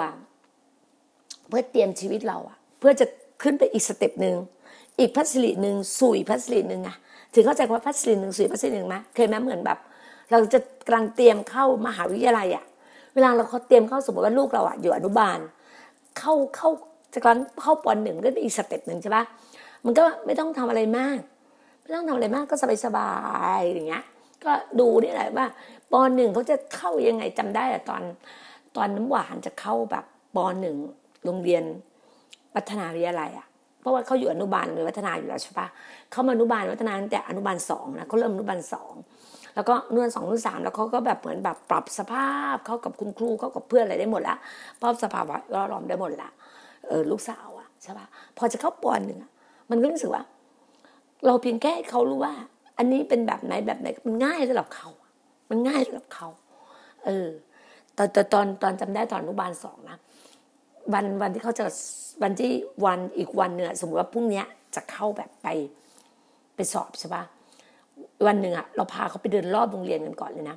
[1.48, 3.06] เพื่อเตรียมชีวิตเราอะเพื่อจะ
[3.42, 4.36] ขึ้นไปอีก step หนึ่ง
[4.98, 6.96] อีกพัสลีหนึ่งสู่อีกพัสลีหนึ่งอะ
[7.34, 9.78] ถึงเข้าใจว่าพัสลีหนึ่งสู่พัสลีหนึ่งไหมเคยไหมเหมือนแบบ
[10.30, 12.64] เราจะกำลังเตรียมเข้ามหาวิทยาลัยอะ
[13.18, 15.38] วลาเราเขาเตรียมเข้าสมมติว่าลูกเราอะอยู่อนุบาล
[16.18, 16.68] เข้าเข้า
[17.14, 19.24] จะกำลังเข้าปหนึ่งก็เป็นอีกสเต็ปหนึ่งใช่ปะ
[19.84, 21.18] มันก็ไม่ต้องทำอะไรมาก
[21.82, 23.10] ไม่ต้องทำอะไรมากก็สบายสบา
[23.58, 24.04] ยอย่างเงี้ย
[24.44, 25.46] ก็ดูนี่แหละว่า
[25.92, 28.02] ปหนึ่งเขาจะเข้ายังไงจำได้อะตอน
[28.76, 30.04] ตอนน้ำหวานจะเข้าแบบ
[30.36, 30.76] ปหนึ่ง
[31.24, 31.64] โรงเรียน
[32.54, 33.46] วัฒนาวิทยาลัยอะ
[33.80, 35.66] เพราะว่าเขาอยู่อนุบาลเลยวัฒนาอยู่แล้วใช่ปะ
[36.10, 38.92] เขามาอนุบาลวัฒนาตั้งแต่อนุบาลสองนะเขาเริ่มอนุบาลสอง
[39.58, 44.36] แล้วก็นวนสองนวนสามแล้วเขาก็แบบเหมือนแบบปรับสภาพเข้ากับคุณครูเข้ากับเพื่อนอะไรได้หมดละ
[44.80, 46.30] ปรับสภาวะแวดล้อมได้หมดละ
[46.88, 48.06] เออลูกสาวอะใช่ปะ
[48.38, 49.18] พอจะเข้าปอนหนึ่ง
[49.70, 50.22] มันก็รู้สึกว่า
[51.26, 52.34] เราเพียงแค่เขารู้ว่า
[52.78, 54.88] อันนี้เป็นแบบไหนแบบไหนมันง่ายสำหรับเขา
[55.50, 56.28] มันง่ายสำหรับเขา
[57.04, 57.28] เออ
[57.96, 59.96] ตอนตอนตอนจำได้ตอนอนุบาลสองนะ
[60.92, 61.64] วันวันที่เขาจะ
[62.22, 62.50] วันที่
[62.84, 64.42] วันอีกวันเนี่ยสมมติว่าพรุ่งนี้
[64.74, 65.48] จะเข้าแบบไป
[66.54, 67.22] ไปสอบใช่ปะ
[68.26, 70.56] วันหนึ่งอะเราพาเขาไปเดินรอบโรงเรียนกันก่อนเลยนะ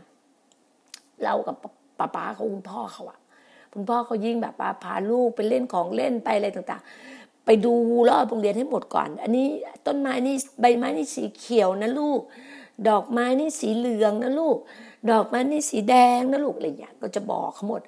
[1.24, 1.56] เรากับ
[2.00, 3.20] ป้าป้าเขาคุณพ่อเขาอะ
[3.74, 7.74] คุณพ่อเขายิ่งแบบพาลูกไปเล่นของเล่นไปอะไรต่างๆ ไปดู
[8.10, 9.48] รอบโรงเรียนให้หมดก่อน อันนี้
[9.86, 12.22] ต้นไม้นี่ใบไม้นี่สีเขียวนะลูก
[12.90, 14.58] ดอกไม้นี่สีเหลืองนะลูก
[15.12, 17.82] ดอกไม้นี่สีแดงนะลูกอะไรอย่างเงี้ยก็จะบอกเขาหมด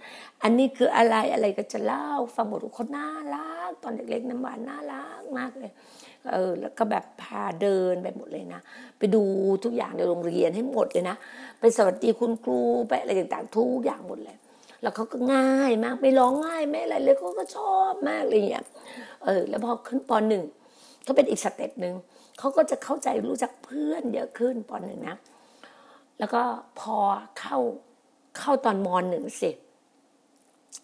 [0.44, 5.72] อันนี้คืออะไรอะไรก็จะเล่าฟังหมดทุกคนน่ารักตอนเด็กๆน้ำหวานน่ารักมากเลย
[6.32, 8.60] เออแล้วก็แบบพาเดินไปหมดเลยนะ
[8.98, 9.24] ไปดู
[9.64, 11.16] ทุกอย่างในโรงเรียนให้หมดเลยนะ
[11.60, 14.38] ไปสวัสดีคุณครูไปอะไรต่างๆทุกอย่างหมดเลย
[14.82, 18.66] แล้วเขาก็ง่ายมากไม่ร้องง่ายไม่อะไรเลยเขาก็ชอบมากเลยเนี่ย
[19.24, 20.44] เออ แล้วพอขึ้นปหนึ่ง
[21.08, 21.94] ก็เป็นอีกสเต็ปหนึ่ง
[22.40, 25.18] เขาก็จะเข้าใจรู้จักเพื่อนเยอะขึ้นปหนึ่งนะ
[26.20, 26.42] แล้วก็
[26.80, 26.98] พอ
[27.40, 27.58] เข้า
[28.38, 29.52] เข้าตอนมหนึ่งเสิ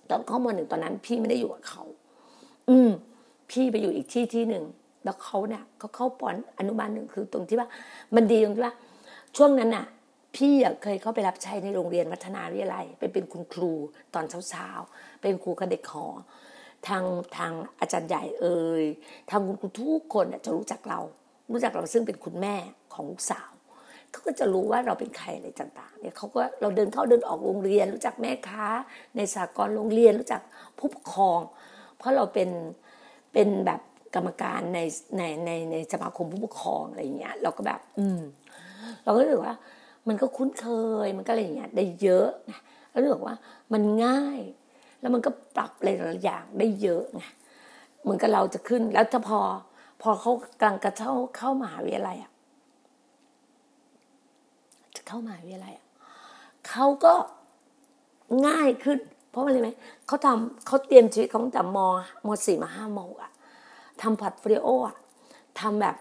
[0.10, 1.84] ตอนเข้ามหนึ่งตอนนั้น พี่ไม่ได้อยู่กับเขา
[2.70, 2.90] อืม
[3.52, 4.64] พี่ไปอยู่อีกที่ที่หนึ่ง
[5.04, 7.68] แล้วเขาเนี่ยเขาเข้าปอนอนุบาลหนึ่งคือตรงที่ว่า
[8.16, 8.76] มันดีตรงที่ว่า
[9.38, 9.86] ช่วงนั้นน่ะ
[10.36, 13.72] พี่เคยเข้าไปรับใช้ในโรงเรียนวัฒนาวิทยาลัยไปเป็นคุณครู
[14.14, 16.06] ตอนเช้าๆเป็นครูกับเด็กหอ
[16.88, 17.04] ทาง
[17.38, 18.86] ทางอาจารย์ใหญ่เอ่ย
[19.30, 21.00] ทางคุณครูทุกคนจะรู้จักเรา
[21.52, 22.56] รู้จักเราซึ่งเป็นคุณแม่
[22.94, 23.52] ของลูกสาว
[24.12, 28.68] เขาก็จะรู้ว่าเราเป็นใครอะไรต่างๆเนี่ยเขาก็เราเดินเข้าเดินออกโรงเรียน รู้จักแม่ค้า
[29.16, 30.42] ในสากลโรงเรียนรู้จัก
[30.78, 31.40] ผู้ปกครอง
[31.98, 32.50] เพราะเราเป็น
[33.34, 33.82] เป็นแบบ
[34.16, 34.80] กรรมการใน
[35.18, 38.22] ในในในสมาคมผู้ปกครองอะไรเงี้ยเราก็แบบ อืม
[39.04, 39.56] เราก็รู้สึกว่า
[40.08, 40.68] มันก็คุ้นเค
[41.06, 42.54] ยมันก็อะไรอย่างเงี้ยได้เยอะไง
[42.92, 43.36] แล้วรู้สึกว่า
[43.74, 44.40] มันง่าย
[45.02, 47.24] แล้วมันก็ปรับอะไรหลายอย่างได้เยอะไง
[48.02, 49.40] เหมือนกับเราจะขึ้น แล้วถ้าพอ
[50.02, 52.32] พอเขากำลังจะเข้าเข้ามหาวิทยาลัยอะ
[54.96, 55.86] จะเข้ามหาวิทยาลัยอะ
[56.70, 57.14] เขาก็
[58.48, 59.70] ง่ายขึ้น เพราะอะไรไหม
[60.08, 61.80] เขาทำเขาเตรียมชีวิตเขาตั้งแต่ม
[62.26, 63.32] มสี่มาห้ามอะ
[64.02, 64.98] ทำ portfolio อะ
[65.60, 65.96] ทำแบบ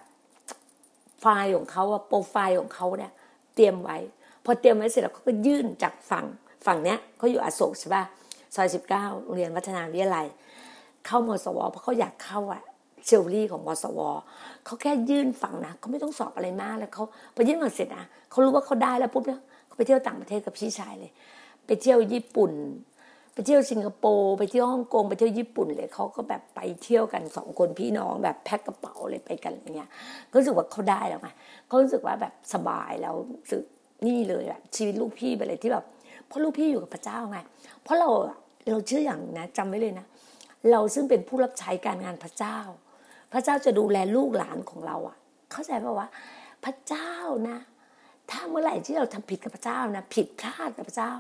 [1.21, 3.13] ไฟล์ของเขาอะโปรไฟล์ของเขาเนี่ย
[3.55, 3.99] เตรียมไว้
[4.45, 6.27] พอเตรียมไว้เสร็จแล้วเขาก็ยื่นจากฝั่ง
[6.67, 8.05] ฝั่งเนี้ยเขาอยู่อโศกใช่ป่ะ
[8.55, 10.27] ซอยสิบเก้าโรงเรียนวัฒนาวิทยาลัย
[11.07, 12.63] เข้ามสวเพราะเขาอยากเข้าอะ
[13.07, 14.01] เชลลี่ของมสว
[14.65, 21.11] เขาแค่ยื่นฝั่งนะเขาไม่ต้องสอบอะไรมากแล้วเขาพอยื่นฝั่งเสร็จนะเขารู้ว่าเขาได้แล้วปุ๊บเนี่ยเขาไปเที่ยวต่างประเทศกับพี่ชายเลย
[21.67, 22.53] ไปเที่ยวญี่ปุ่น
[23.39, 29.91] ไปเที่ยวสิงคโปร์ไปเที่ยวฮ่องกงไปเที่ยวญี่ปุ่นเลยเขาก็แบบไปเที่ยวกันสองคนพี่น้องแบบแพ็คกระเป๋าเลยไปกันอย่างเงี้ย
[30.31, 31.29] ก็รู้สึกว่าเขาได้แล้วไง
[31.67, 33.15] เขารู้สึกว่าแบบสบายแล้ว
[33.51, 33.63] สึก
[34.07, 35.85] นี่เลยแบบชีวิตลูกพี่ไปเลยที่แบบ
[36.27, 37.39] เพราะลูกพี่อยู่กับพระเจ้าไง
[37.83, 38.09] เพราะเรา
[38.71, 40.07] เราเชื่ออย่างนะจำไว้เลยนะ
[40.71, 42.59] เราซึ่งเป็นผู้รับใช้การงานพระเจ้า
[43.33, 45.17] พระเจ้าจะดูแลลูกหลานของเราอะ
[45.53, 46.09] เข้าใจป่าวว่า
[46.65, 47.13] พระเจ้า
[47.49, 47.59] นะ
[48.31, 51.13] ถ้าเมื่อไหร่ที่เราทำผิดกับพระเจ้านะ ผิดพลาดกับพระเจ้า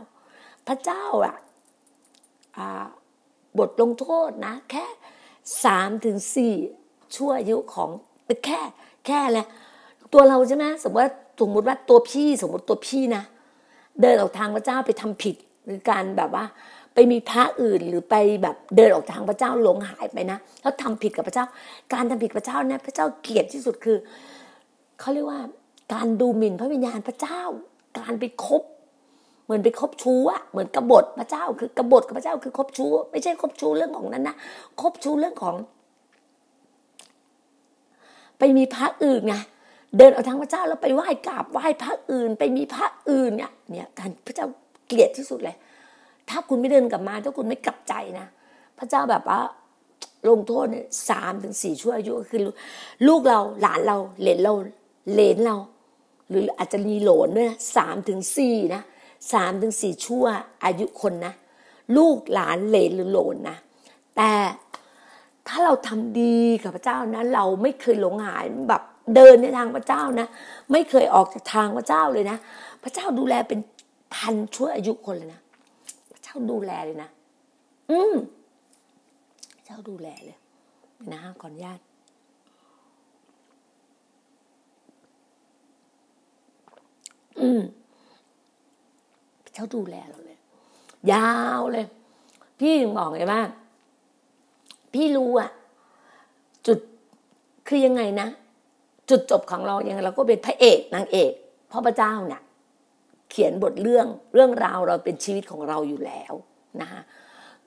[0.68, 1.36] พระเจ้าอะ
[3.58, 4.84] บทลงโทษนะ แค่
[5.64, 6.54] สามถึงสี่
[7.14, 7.90] ชั่วอายุของ
[8.44, 8.60] แค่
[9.06, 9.46] แค่แหละ
[10.12, 13.22] ตัวเราใช่ไหมสมมติว่าสมมติว่าตัวพี่สมมติตัวพี่นะ
[14.00, 16.44] เดินออกทางพระเจ้าไปทำผิดหรือการแบบว่า
[16.94, 21.46] ไปมีพระอื่นหรือไปแบบเดินออกทางพระเจ้าหลงหายไปนะแล้วทำผิดกับพระเจ้า
[21.92, 23.98] การทำผิดพระเจ้าเนี่ยพระเจ้าเกลียดที่สุดคือ
[25.00, 25.40] เขาเรียกว่า
[25.94, 27.40] การดูหมิ่นพระวิญญาณพระเจ้า
[27.98, 28.62] การไปคบ
[29.48, 34.36] เหมือนไปคบชู้อะเหมือนกบฏพระเจ้าคือกบฏกับพระเจ้าคือคบชู้ ไม่ใช่คบชู้เรื่องของนั้นนะ
[34.80, 35.54] คบชู้เรื่องของ
[38.38, 39.34] ไปมีพระอื่นไง
[39.98, 44.46] เดินเอาทางพระเจ้าแล้วไปไหว้กราบไหว้พระอื่น ไปมีพระอื่นเนี่ยเนี่ยการพระเจ้า
[44.86, 45.56] เกลียดที่สุดเลย
[46.28, 48.26] ถ้าคุณไม่เดินกลับมา ถ้าคุณไม่กลับใจนะ
[48.78, 49.40] พระเจ้าแบบว่า
[50.28, 52.40] ลงโทษเนี่ยสามถึงสี่ชั่วอายุก็คือ
[53.06, 54.54] ลูกเราหลานเราเหลนเรา
[55.12, 55.56] เหลนเรา
[56.30, 58.82] หรืออาจจะมีโหลนด้วยนะสามถึงสี่นะ
[59.32, 60.24] สามถึงสี่ชั่ว
[60.64, 61.34] อายุคนนะ
[61.96, 63.56] ลูกหลานเหลนหรือโลนนะ
[64.16, 64.30] แต่
[65.48, 68.82] ถ้าเราทำดีกับพระเจ้านะเราไม่เคยหลงหายแบบ
[69.14, 70.26] เดินในทางพระเจ้านะ
[70.72, 72.36] ไม่เคยออกจากทางพระเจ้าเลยนะ
[72.82, 73.60] พระเจ้าดูแลเป็น
[74.14, 75.40] พันชั่วอายุคนเลยนะ
[76.12, 77.10] พระเจ้าดูแลเลยนะ
[77.90, 78.14] อืม
[79.56, 80.38] พระเจ้าดูแลเลย
[81.12, 81.80] นะขออนุญาต
[87.40, 87.60] อืม
[89.58, 90.38] เจ้าดูแลเราเลย
[91.12, 91.86] ยาวเลย
[92.60, 93.42] พี่ถึงบอกไงว่า
[94.94, 95.50] พี่รู้อะ
[96.66, 96.78] จุด
[97.68, 98.28] คือยังไงนะ
[99.10, 101.32] จุดจบของเราอย่างเราก็เป็นพระเอกนางเอก
[101.70, 102.42] พราะพระเจ้าเนี่ย
[103.30, 106.32] เขียนบทเรื่องเรื่องราวเราเป็นชีวิตของเราอยู่แล้ว
[106.80, 107.00] นะคะ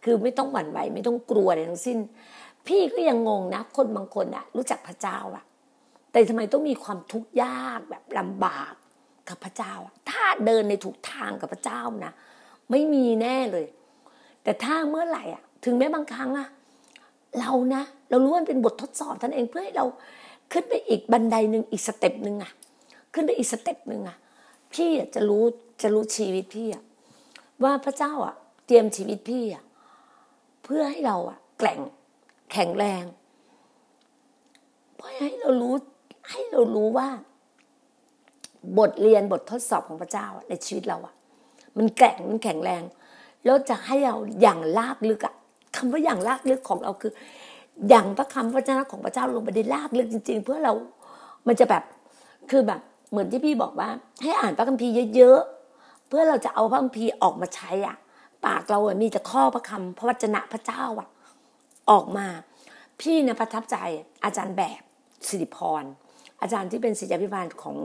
[0.03, 1.97] คือไม่ต้องหวั่นไหวไม่ต้องกลัวอะไรทั้งสิ้น
[2.67, 5.43] พี่ก็ยังงงนะ คนบางคนอะรู้จักพระเจ้าอะ
[6.11, 8.73] แต่ทำไมต้องมีความทุกข์ยากแบบลำบาก
[9.31, 9.73] กับพระเจ้า
[10.09, 12.13] ถ้าเดินในถูกทางกับพระเจ้านะ
[12.71, 13.65] ไม่มีแน่เลย
[14.43, 16.47] แต่ถ้าเมื่อไหร่อะ ถึงแม้บางครั้งอะ
[17.39, 19.85] เรานะ เรารู้ว่าเป็นบททดสอบท่านเองเพื่อให้เรา
[20.51, 22.51] ขึ้นไปอีกบันไดหนึ่งอีก step หนึ่งอะ
[23.13, 24.17] ขึ้นไปอีก step หนึ่งอะ
[24.73, 25.43] พี่จะรู้
[25.81, 26.83] จะรู้ชีวิตพี่อะ
[27.63, 29.63] ว่าพระเจ้าอะเตรียมชีวิตพี่อะ
[30.63, 31.79] เพื่อให้เราอะแกร่ง
[32.51, 33.03] แข็งแรง
[34.97, 35.73] เพื่อให้เรารู้
[36.29, 37.09] ให้เรารู้ว่า
[38.77, 41.13] บทเรียนบททดสอบของพระเจ้าในชีวิตเราอะ
[41.77, 42.83] มันแกร่งมันแข็งแรง
[43.45, 45.35] แล้วจะให้เราอย่างลากลึกอะ
[45.75, 47.11] คำว่าอย่างลากลึกของเราคือ
[47.89, 50.73] อย่างพระคำพระเจ้าของพระเจ้าลงไปในรากลึกจริง ๆ เพื่อเรา
[51.47, 51.83] มันจะแบบ
[52.51, 53.89] คือแบบเหมือนที่พี่บอกว่า
[54.21, 57.95] ให้อ่านพระคัมภีร์เยอะๆเพื่อเราจะเอาพระคัมภีร์ออกมาใช้อะ
[58.45, 61.07] ปากเราอะมีแต่ข้อพระคำพระวจนะพระเจ้าอะ
[61.91, 62.27] ออกมา
[62.99, 63.77] พี่เนี่ยประทับใจ
[64.23, 64.81] อาจารย์แบบ
[65.27, 65.83] สิริพร
[66.41, 67.75] อาจารย์ที่เป็นศิษยาภิบาลของ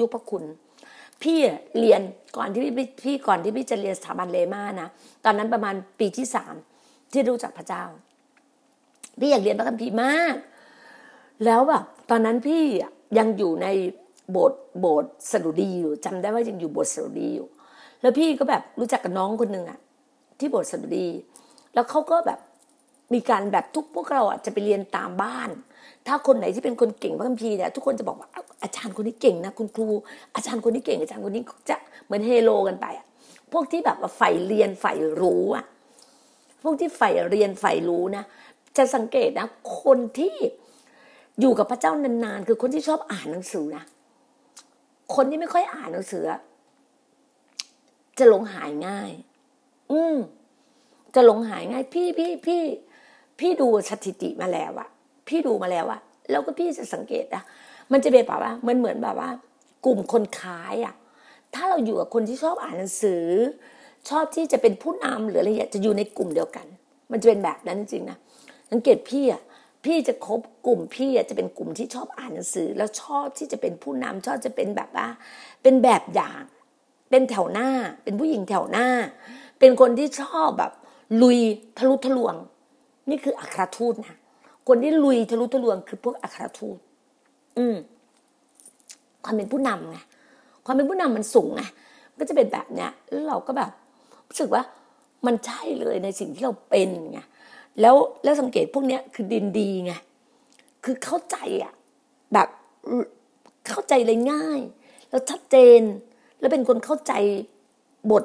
[0.00, 0.44] ยุคพระคุณ
[1.22, 1.38] พี่
[1.78, 2.00] เรียน
[2.36, 4.88] ก่อนที่พี่พี่ก่อนที่พี่จะเรียนสถาบันเลมานะ
[5.24, 6.54] ตอนนั้นประมาณปีที่สาม
[7.12, 7.82] ที่รู้จักพระเจ้า
[9.20, 10.34] พี่อยากเรียนพระคัมภีร์มาก
[11.44, 12.62] แล้วแบบตอนนั้นพี่
[13.18, 13.66] ยังอยู่ใน
[14.30, 17.48] โบสถ์โบสถ์สดุดีอยู่จำได้ว่ายังอยู่โบสถ์สดุดีอยู่
[18.00, 19.78] แล้วพี่ก็แบบรู้จักกับน้องคนหนึ่งอะ
[20.38, 21.08] ที่โบสถ์สดุดี
[21.74, 22.38] แล้วเขาก็แบบ
[23.12, 25.50] มีการแบบทุกพวกเราอะจะไปเรียนตามบ้าน
[26.06, 28.28] ถ้าคนไหนที่เป็นคนเก่งพระคัมภีร์เนี่ยทุกคนจะบอกว่า
[28.62, 29.88] อาจารย์คนนี้เก่งนะคุณครู
[30.34, 33.06] อาจารย์คนนี้เก่ง อาจารย์คนนี้จะเหมือนเฮโลกันไปอะ
[33.52, 35.64] พวกที่แบบว่าใฝ่เรียนใฝ่รู้อะ
[36.62, 38.24] พวกที่ใฝ่เรียนใฝ่รู้นะ
[38.76, 39.46] จะสังเกตนะ
[39.82, 40.36] คนที่
[41.40, 43.84] อยู่กับพระเจ้านานๆ คือคนที่ชอบอ่านหนังสือนะ
[45.14, 46.24] คนที่ไม่ค่อยอ่านหนังสือ
[48.18, 49.10] จะหลงหายง่าย
[49.92, 50.16] อืม
[51.14, 52.62] จะหลงหายง่าย พี่พี่พี่
[53.38, 54.88] พี่ดูสถิติมาแล้วอะ
[55.28, 57.42] พี่ดูมาแล้วอะแล้วก็พี่จะสังเกตนะ
[57.92, 59.30] มันจะเป็นแบบว่ามันเหมือนแบบว่า
[59.84, 60.94] กลุ่มคนขายอะ
[61.54, 63.24] ถ้าเราอยู่กับคนที่ชอบอ่านหนังสือ
[64.08, 66.66] ชอบที่จะเป็นผู้นำหรืออะไรอย่างจะอยู่ในกลุ่มเดียวกัน
[67.10, 68.18] มันจะเป็นแบบนั้นจริงๆนะ
[68.70, 69.42] สังเกตพี่อะ
[69.84, 75.08] พี่จะคบกลุ่มพี่อะจะเป็นกลุ่มที่ชอบอ่านหนังสือ แล้วชอบที่จะเป็นผู้นำชอบจะเป็นแบบว่า
[75.62, 76.42] เป็นแบบอย่าง
[77.10, 77.68] เป็นแถวหน้า
[78.04, 78.88] เป็นผู้หญิงแถวหน้า
[79.58, 80.72] เป็นคนที่ชอบแบบ
[81.22, 81.38] ลุย
[81.78, 82.34] ทะลุทะลวง
[83.10, 84.16] นี่คืออัครทูตนะ
[84.68, 86.78] คนที่ลุยทะลุทะลวงคือพวกอัครทูต
[87.58, 87.76] อืม
[89.24, 89.98] ความเป็นผู้นำไง
[90.64, 91.62] ความเป็นผู้นำมันสูงไง
[92.18, 93.70] ก็จะเป็นแบบเนี้ยแล้วเราก็แบบ
[94.28, 94.62] รู้สึกว่า
[95.26, 97.20] มันใช่เลยในสิ่งที่เราเป็นไง
[97.80, 99.92] แล้วแล้วสังเกตพวกเนี้ยคือดินดีไง
[100.84, 101.72] คือเข้าใจอะ
[102.32, 102.48] แบบ
[103.68, 104.60] เข้าใจเลยง่าย
[105.10, 105.80] แล้วชัดเจน
[106.40, 107.12] แล้วเป็นคนเข้าใจ
[108.12, 108.24] บท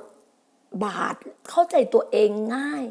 [0.85, 1.15] บาท
[1.49, 2.83] เข้าใจตัวเองง่าย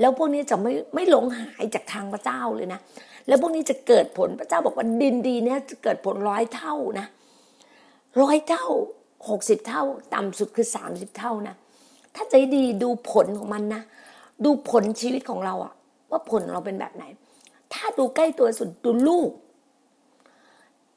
[0.00, 2.80] แล้วพวกนี้จะไม่ไม่หลงหายจากทางพระเจ้าเลยนะ
[3.28, 7.06] แล้วพวกนี้จะเกิดผลพระเจ้าบอกว่าดินดีเนี่ยจะเกิดผลร้อยเท่านะ
[8.22, 8.66] ร้อยเท่า
[9.28, 9.82] หกสิบเท่า
[10.14, 11.54] ต่ำสุดคือสามสิบเท่านะ
[12.14, 13.82] ถ้าใจดีดูผลของมันนะ
[14.44, 15.72] ดูผลชีวิตของเราอะ
[16.10, 17.04] ว่าผลเราเป็นแบบไหน
[17.72, 19.30] ถ้าดูใกล้ตัวสุดดูลูก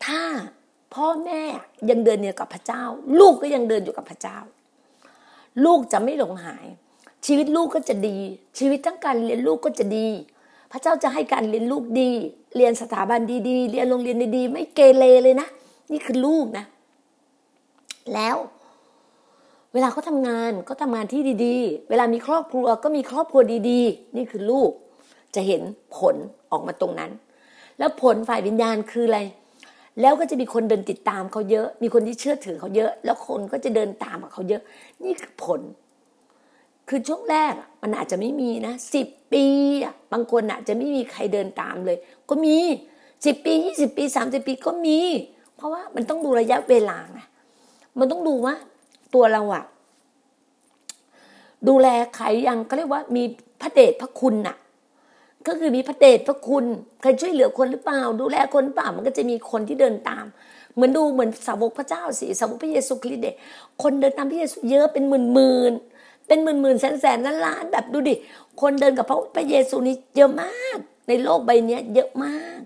[0.06, 0.22] ถ้า
[0.94, 1.42] พ่อแม่
[1.90, 2.84] ยังเดินอยู่กับพระเจ้า
[3.20, 4.38] ลูกก็ยังเดินอยู่กับพระเจ้า
[5.66, 6.66] ลูกจะไม่หลงหาย
[7.26, 8.18] ชีวิตลูกก็จะดี
[8.60, 10.08] ชีวิตทั้งการเรียนลูกก็จะดี
[10.72, 12.12] พระเจ้าจะให้การเรียนลูกดี
[12.56, 15.48] เรียนสถาบันดีๆ เรียนโรงเรียนดีๆ ไม่เกเรเลยนะ
[15.92, 16.66] นี่คือลูกนะ
[18.14, 18.38] แล้ว
[19.74, 24.72] เวลาเขาทำงานก็ทำงานที่ดีๆ เวลามีครอบครัวก็มีครอบครัวดีๆ นี่คือลูก
[25.36, 25.62] จะเห็น
[25.98, 26.16] ผล
[26.52, 27.12] ออกมาตรงนั้น
[27.80, 29.20] แล้วผลฝ่ายวิญญาณคืออะไร
[30.02, 34.62] แล้วก็จะมีคนเดินติดตามเขาเยอะ มีคนที่เชื่อถือเขาเยอะ แล้วคนก็จะเดินตามเขาเยอะ
[35.04, 35.62] นี่คือผล
[36.90, 39.46] คือช่วงแรกมันอาจจะไม่มีนะสิบปี
[40.14, 41.98] บางคนอาจจะไม่มีใครเดินตามเลย
[42.30, 42.58] ก็มี
[43.26, 45.00] สิบปียี่สิบปีสามสิบปีก็มี
[45.56, 47.20] เพราะว่ามันต้องดูระยะเวลาไง
[48.00, 48.56] มันต้องดูว่า
[49.14, 49.64] ตัวเราอะ
[51.68, 53.24] ดูแลใครยังก็เรียกว่ามี
[53.62, 54.56] พระเดชพระคุณน่ะ
[55.48, 56.66] ก็คือมีพระเดชพระคุณ
[57.02, 60.26] ใครช่วยเหลือคนหรือเปล่า ดูแลคนเปล่ามันก็จะมีคนที่เดินตาม
[60.74, 63.28] เหมือนดูเหมือนสาวกพระเจ้าสิสาวกพระเยซูคริสต์เด
[63.82, 65.74] คนเดินตามพระเยซูเยอะเป็นหมื่นหมื่น
[66.28, 68.16] เป็นหมื่นหมื่นแสนแสนล้านล้านแบบดูดิ
[68.62, 72.60] คนเดินกับพระพระเยซูนี่เยอะมาก ในโลกใบนี้เยอะมาก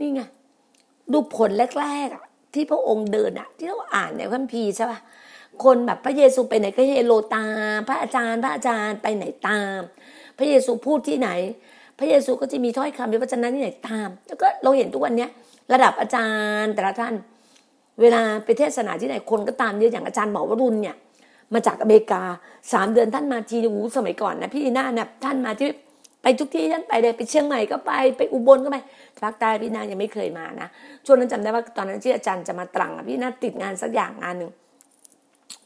[0.00, 0.22] นี่ไง
[1.12, 4.98] ดูผลแรกๆที่พระองค์เดินอะที่เราอ่านในคัมภีร์ใช่ป่ะ
[5.64, 9.80] คนแบบพระเยซูไปไหนก็เฮโลตามพระอาจารย์พระอาจารย์ไปไหนตาม
[10.38, 11.30] พระเยซูพูดที่ไหน
[11.98, 15.30] พระเยซูก็จะมีถ้อยคำหรือวจนะที่ไหนตาม แล้วก็เราเห็นทุกวันเนี้ย
[15.72, 16.28] ระดับอาจา
[16.60, 17.14] รย์แต่ละท่าน
[18.00, 20.96] เวลาไปเทศนาที่ไหนคนก็ตามเยอะอย่างอาจารย์หมอวรุณเนี่ย
[21.54, 22.22] มาจากอเมริกา
[22.72, 25.68] สามเดือนท่านมาทีอูสมัยก่อนนะพี่นาเนี่ยท่านมาที่
[26.22, 28.78] ไปทุกที่ท่านไปเลยไปเชียงใหม่ก็ไปไปอุบลก็ไป
[29.20, 30.68] ภาคใต้พี่นายังไม่เคยมานะ
[31.06, 34.50] ช่วงนั้นจำได้ว่าตอนนั้นที่อาจารย์จะมาตรังพี่นาติดงานสักอย่างงานหนึ่ง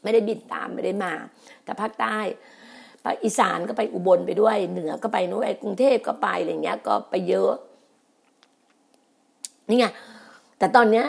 [0.03, 1.13] ไม่ได้บินตามไม่ได้มา
[1.63, 2.17] แต่ภาคใต้
[3.03, 7.51] ภาคอีสานก็ไปอุบลไปด้วย เหนือก็ไปนู้นไปกรุงเทพก็ไปอะไรเงี้ย ก็ไปเยอะ
[9.69, 9.85] นี่ไง
[10.57, 11.05] แต่ตอนเนี้ย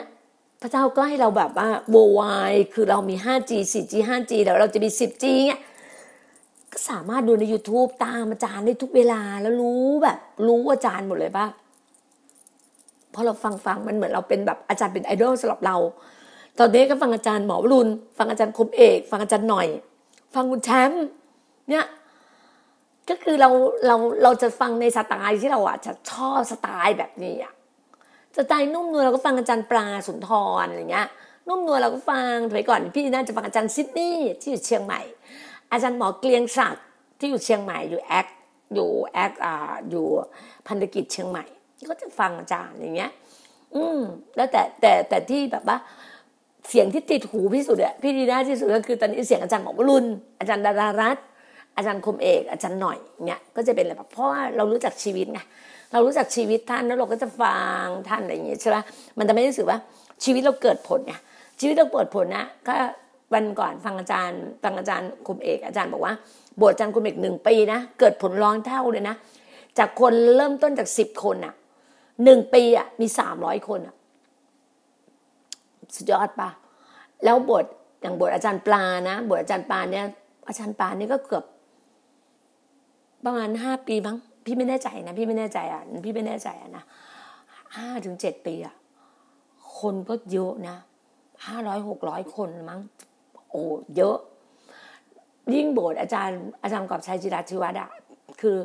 [0.67, 5.63] พระเจ้าก็ให้เราแบบว่าโววายคือเรามี 5G 4G 5G เดี๋ยวเราจะมี 10G เงี้ย
[6.73, 11.47] ก็สามารถดูใน YouTube ตามอาจารย์ได้ทุกเวลาแล้วรู้แบบรู้อาจารย์หมดเลยป่ะ
[13.13, 15.77] พอเราฟังฟังมันเหมือนเราเป็นแบบอาจารย์เป็นไอดอลสำหรับเรา
[16.59, 19.67] ตอนนี้ก็ฟังอาจารย์หมอวรุณ ฟังอาจารย์คมเอก ฟังอาจารย์หน่อย
[20.35, 21.05] ฟังคุณแชมป์
[21.71, 21.85] เนี่ย
[23.09, 23.51] ก็คือเรา
[23.87, 27.55] เราเราจะฟังในสไตล์ที่เราอะจะชอบสไตล์แบบนี้อะ
[28.37, 30.31] สไตล์นุ่มนวลเราก็ฟังอาจารย์ปลาสุนท
[30.63, 31.09] รอะไรเงี้ย
[31.49, 35.01] นุ่มนวลเราก็ฟังถอยก่อนพี่น่าจะฟังอาจารย์ซิดนีย์ที่อยู่เชียงใหม่
[35.73, 36.85] อาจารย์หมอเกลียงศักดิ์
[37.19, 38.27] ที่อยู่เชียงใหม่อยู่แอค
[38.75, 40.07] อยู่แอคอ่าอยู่
[40.69, 41.45] พันธกิจเชียงใหม่
[41.91, 43.11] ก็จะฟังอาจารย์อย่างเงี้ย
[43.75, 44.01] อืม
[44.37, 45.77] แล้วแต่แต่แต่ที่แบบว่า
[46.69, 50.07] เสียงที่ติดหูพี่สุดอะพี่ดีน่าที่สุดก็คือตอนนี้เสียงอาจารย์หมอวรุณ
[50.39, 51.19] อาจารย์ดารารัต
[51.77, 55.41] อาจารย์คมเอก อาจารย์หน่อยเนี่ยก็จะเป็นอะไรแบบเพราะว่าเรารู้จักชีวิตไง
[55.91, 58.77] เรารู้จักชีวิตท่านแล้วเราก็จะฟังท่านอะไรอย่างเงี้ยใช่ไหม
[59.19, 59.79] มันจะไม่รู้สึกว่า
[60.25, 61.15] ชีวิตเราเกิดผลไง
[61.61, 62.75] ชีวิตเราเปิดผลนะก็
[63.35, 66.15] วันก่อนฟังอาจารย์ฟังอาจารย์คุมเอกอาจารย์บอกว่า
[66.61, 69.17] บวชอาจารย์คุมเอกหนึ่งปีนะเกิดผลร้องเท่าเลยนะ
[69.79, 71.55] จากคนเริ่มต้นจากสิบคนอะ
[72.25, 73.95] หนึ่งปีอะมีสามร้อยคนอะ
[75.95, 76.49] สุดยอดปะ
[77.25, 77.65] แล้วบท
[78.01, 80.05] อย่างบทอาจารย์ปลานะบทอาจารย์ปลาเนี่ย
[80.49, 81.45] อาจารย์ปลาเนี่ยก็เกือบ
[83.25, 86.85] ประมาณห้าปีมั้ง พี่ไม่แน่ใจนะ พี่ไม่แน่ใจอะพี่ไม่แน่ใจอะนะ
[87.77, 88.75] ห้าถึงเจ็ดปีอะ
[89.79, 90.77] คนก็เยอะนะ
[91.47, 92.81] ห้าร้อยหกร้อยคนมั้ง
[93.51, 93.63] โอ้
[93.97, 94.17] เยอะ
[95.55, 97.91] ยิ่งโบสถ์อาจารย์อาจารย์กอบชัยจิราธิวัฒน์อะ
[98.41, 98.57] คือ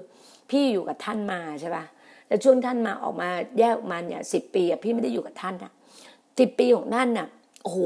[0.50, 1.84] พี่อยู่กับท่านมาใช่ป่ะ
[2.28, 5.72] แล้วช่วงท่านมาออกมาแยกออกมาเนี่ยสิบปีอะพี่ไม่ได้อยู่กับท่านอะ
[6.40, 7.28] สิบปีของท่านอะ
[7.64, 7.80] โอ้โห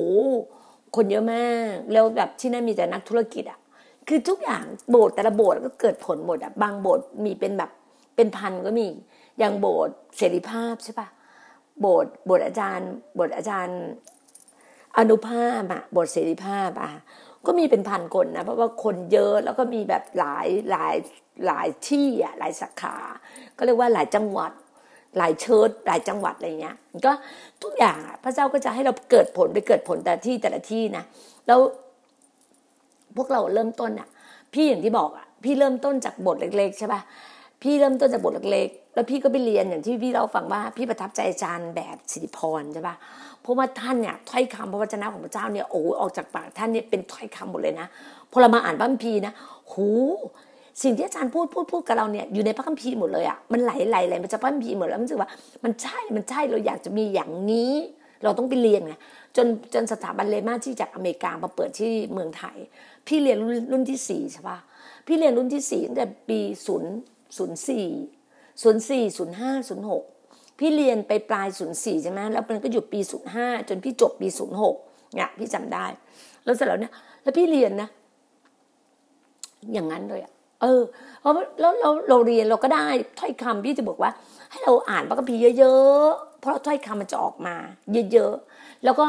[0.95, 3.59] คนเยอะมากแล้วแบบที่นั่นมีแต่นักธุรกิจอะ
[4.07, 7.71] คือทุกอย่างโบสถ์แต่ละโบสถ์ก็เกิดผลหมดอะบางโบสถ์มีเป็นแบบ
[8.15, 8.87] เป็นพันก็มี
[9.39, 11.07] อย่างโบสถ์เสรีภาพใช่ปะ
[11.79, 13.81] โบสถ์โบสถ์อาจารย์ โบสถ์อาจารย์
[14.97, 16.91] อนุภาพอะโบสถ์เสรีภาพอะ
[17.45, 20.95] ก็มีเป็นพันคนนะเพราะว่าคนเยอะแล้วก็มีแบบหลายหลาย
[21.45, 22.95] หลายที่อะหลายสาขา
[23.57, 24.51] ก็เรียกว่าหลายจังหวัด
[25.17, 27.11] หลายเชิดหลายจังหวัดอะไรเงี้ยก็
[27.63, 31.03] ทุกอย่างพระเจ้าก็จะให้เราเกิดผลไปเกิดผลแต่ที่แต่ละที่นะ
[31.47, 31.59] แล้ว
[33.15, 34.07] พวกเราเริ่มต้นอะ
[34.53, 37.01] พี่อย่างที่บอกอะพี่เริ่มต้นจากบทเล็กๆใช่ปะ
[37.63, 42.95] พี่เริ่มต้นจากบทเล็กๆ แล้วพี่ก็ไปเรียนอย่างที่พี่เราฟังว่าพี่ประทับใจอาจารย์แบบสิริพรใช่ปะ
[43.41, 47.87] เพราะว่าท่านเนี่ยถ้อยคำพระวจนะของพระเจ้าเนี่ยโอ้ออกจากปากท่านเนี่ยเป็นถ้อยคำหมดเลยนะ
[48.31, 49.33] พอเรามาอ่านพระคัมภีร์นะ
[49.71, 49.89] หู
[50.83, 55.29] สิ่งที่อาจารย์พูดพูดพูดกับเราเนี่ยอยู่ในพระคัมภีร์หมดเลยอะมันไหลไหลไหลมันจะพระคัมภีร์หมดแล้วมันรู้สึกว่า
[55.63, 57.73] มันใช่มันใช่เราอยากจะมีอย่างนี้
[58.23, 58.93] เราต้องไปเรียนไง
[59.35, 62.57] จนจนสถาบันเลมาที่จากอเมริกามาเปิดที่เมืองไทย
[63.07, 64.57] พี่เรียนรุ่นรุ่นที่สี่ใช่ปะ
[65.07, 66.91] พี่เรียนรุ่นที่สี่ตั้งแต่ปีศูนย์
[67.37, 67.87] ศูนย์สี่
[68.61, 70.03] ศูนย์สี่ศูนย์ห้าศูนย์หก
[70.59, 74.75] พี่เรียนไปปลายศูนย์สี่ใช่ไหมแล้วมันก็หยุดปีศูนย์ห้าจนพี่จบปีศูนย์หก
[75.15, 75.85] เนี่ยพี่จำได้
[76.43, 77.89] แล้วเสร็จแล้วเนี่ยแล้วพี่เรียนนะ
[79.73, 80.31] อย่างนั้นเลยอะ
[80.61, 80.81] เออ
[81.19, 82.87] เพราะแล้วเราเราเรียนเราก็ได้
[83.19, 84.11] ถ้อยคำพี่จะบอกว่า
[84.51, 87.55] ให้เราอ่านพระคัมภีร์เยอะๆเพราะถ้อยคำมันจะออกมา
[88.13, 89.05] เยอะๆแล้วก็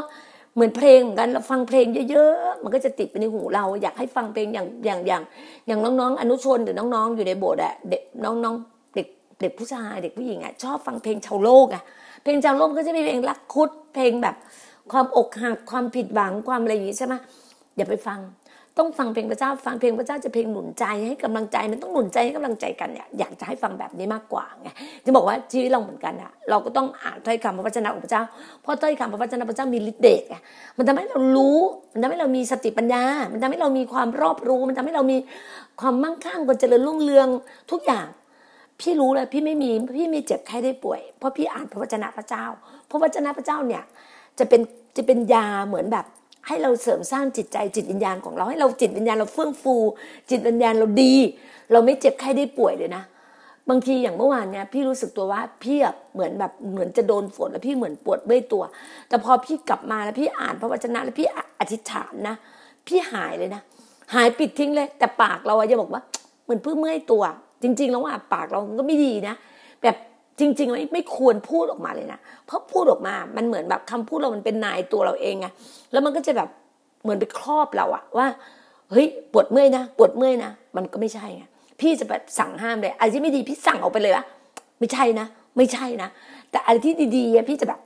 [0.55, 5.23] เหมือนเพลงเหมือนกันเราฟังเพลงเยอะๆ มันก็จะติดไปในหูเรา อยากให้ฟังเพลงอย่างอย่างอย่าง
[5.67, 9.07] อย่างน้องๆ อนุชนหรือน้องๆ อยู่ในโบสถ์อะเด็กน้องๆเด็ก
[9.41, 11.83] เด็กผู้ชายเด็กผู้หญิงอะชอบฟังเพลงชาวโลกอะ
[12.23, 14.37] เพลงชาวโลกก็จะมีเพลงรักคุดเพลงแบบ
[14.93, 17.15] ความอกหักความผิดหวังความอะไรอย่างนี้ใช่ไหม
[17.77, 18.19] อย่าไปฟัง
[18.79, 24.69] ต้องฟังเพลงพระเจ้า ฟังเพลงพระเจ้าจะเพลงหนุนใจให้กำลังใจมันต้องหนุนใจให้กำลังใจกันเนี่ยอยากจะให้ฟังแบบนี้มากกว่าไง
[25.05, 28.23] จะบอกว่าชีวิตเราเหมือนกันอะเราก็ต้องอ่านถ้อยคำพระวจนะของพระเจ้า
[28.63, 30.37] เพราะถ้อยคำพระวจนะพระเจ้ามีฤทธิ์เดชไง
[30.79, 31.59] มันทำให้เรารู้
[31.93, 35.19] มันทำให้เรามีสติปัญญา มันทำให้เรามีความรอบรู้ มันทำให้เรามี
[35.81, 37.29] ความมั่งคั่งกว่าเจริญรุ่งเรือง
[37.71, 38.07] ทุกอย่าง
[38.81, 42.45] พี่รู้เลยพี่ไม่มีพี่มีเจ็บไข้ได้ป่วย เพราะพี่อ่านพระวจนะพระเจ้า
[42.91, 43.83] พระวจนะพระเจ้าเนี่ย
[44.39, 44.61] จะเป็น
[44.97, 46.07] จะเป็นยาเหมือนแบบ
[46.47, 49.77] ให้เราเสริมสร้างจิตใจจิตวิญญาณของเราให้เราจิตวิญญาณเราเฟื่องฟู
[50.31, 51.15] จิตวิญญาณเราดี
[51.73, 53.03] เราไม่เจ็บไข้ได้ป่วยเลยนะ
[53.69, 55.79] บางทีอย่างเมื่อวานเนี่ยพี่รู้สึกตัวว่าพี่
[56.15, 58.63] เหมือนแบบเหมือนจะโดนฝนแล้วพี่เหมือนปวดเมื่อยตัว
[59.09, 61.29] แต่พอพี่กลับมาแล้วพี่อ่านพระวจนะแล้วพี่
[61.61, 62.37] อธิษฐานนะ
[62.87, 63.63] พี่หายเลยนะ
[64.15, 66.03] หายปิดทิ้งเลย แต่ปากเราอะจะบอกว่า
[66.45, 67.23] เหมือนเพิ่งเมื่อยตัว
[67.63, 69.35] จริง ๆ แล้วว่าปากเราก็ไม่ดีนะ
[69.83, 69.97] แบบ
[70.39, 75.47] จริงๆไม่ไม่ควรพูดออกมาเลยนะ เพราะพูดออกมามันเหมือนแบบคำพูดเรามันเป็นนายตัวเราเองไง
[75.93, 76.49] แล้วมันก็จะแบบ
[77.03, 78.27] เหมือนไปครอบเราอะว่า
[78.91, 81.43] เฮ้ยปวดเมื่อยนะปวดเมื่อยนะมันก็ไม่ใช่ไง
[81.81, 84.25] พี่จะแบบสั่งห้ามเลยอะไรที่ไม่ดีพี่สั่งออกไปเลยวะ
[84.79, 85.27] ไม่ใช่นะ
[85.57, 86.09] ไม่ใช่นะ
[86.51, 87.81] แต่อะไรที่ดีๆพี่จะแบบ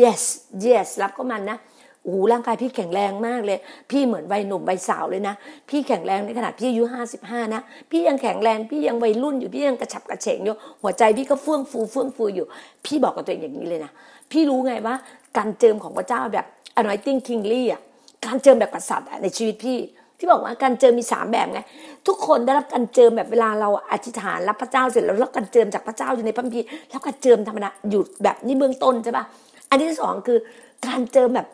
[0.00, 0.22] yes
[0.66, 1.58] yes รับเข้ามันนะ
[2.04, 3.58] โอ้ร่างกายพี่แข็งแรงมากเลย
[3.90, 5.34] พี่เหมือนวัยหนุ่มวัยสาวเลยนะ
[5.68, 12.46] พี่แข็งแรงในขนาดพี่อายุห้าสิบห้านะ พี่ยังแข็งแรงพี่ยังวัยรุ่นอยู่พี่ยังกระฉับกระเฉงอยู่หัวใจพี่ก็เฟื่องฟูเฟื่องฟูอยู่
[12.84, 13.92] พี่บอกกับตัวเองอย่างนี้เลยนะ
[14.30, 14.94] พี่รู้ไงว่า
[15.36, 16.46] การเจิมของพระเจ้าแบบ
[16.80, 17.80] anointing kingly อะ
[18.26, 19.78] การเจิมแบบกษัตริย์ในชีวิตพี่
[20.18, 21.60] ที่บอกว่าการเจิมมีสามแบบไง
[22.06, 29.24] ทุกคนได้รับการเจิมแบบเวลาเราอธิษฐานรับพระเจ้าเสร็จแล้วรับการเจิมจากพระเจ้าอยู่ในพระคัมภีร์แล้วการเจิมธรรมดาอยู่แบบนี้เบื้องต้นใช่ปะ
[29.70, 30.38] อันที่สองคือ
[30.86, 31.48] การเจิมแบบ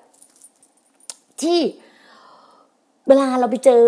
[1.43, 1.61] ที่
[3.09, 3.83] เวลาเราไปเจอ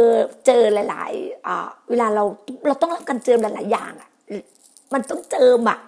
[0.46, 2.24] เจอหลายๆอ่าเวลาเรา
[2.66, 4.10] เราต้องรับการเจิมหลาย ๆ อย่างอะ
[4.94, 5.78] มันต้องเจิมอะ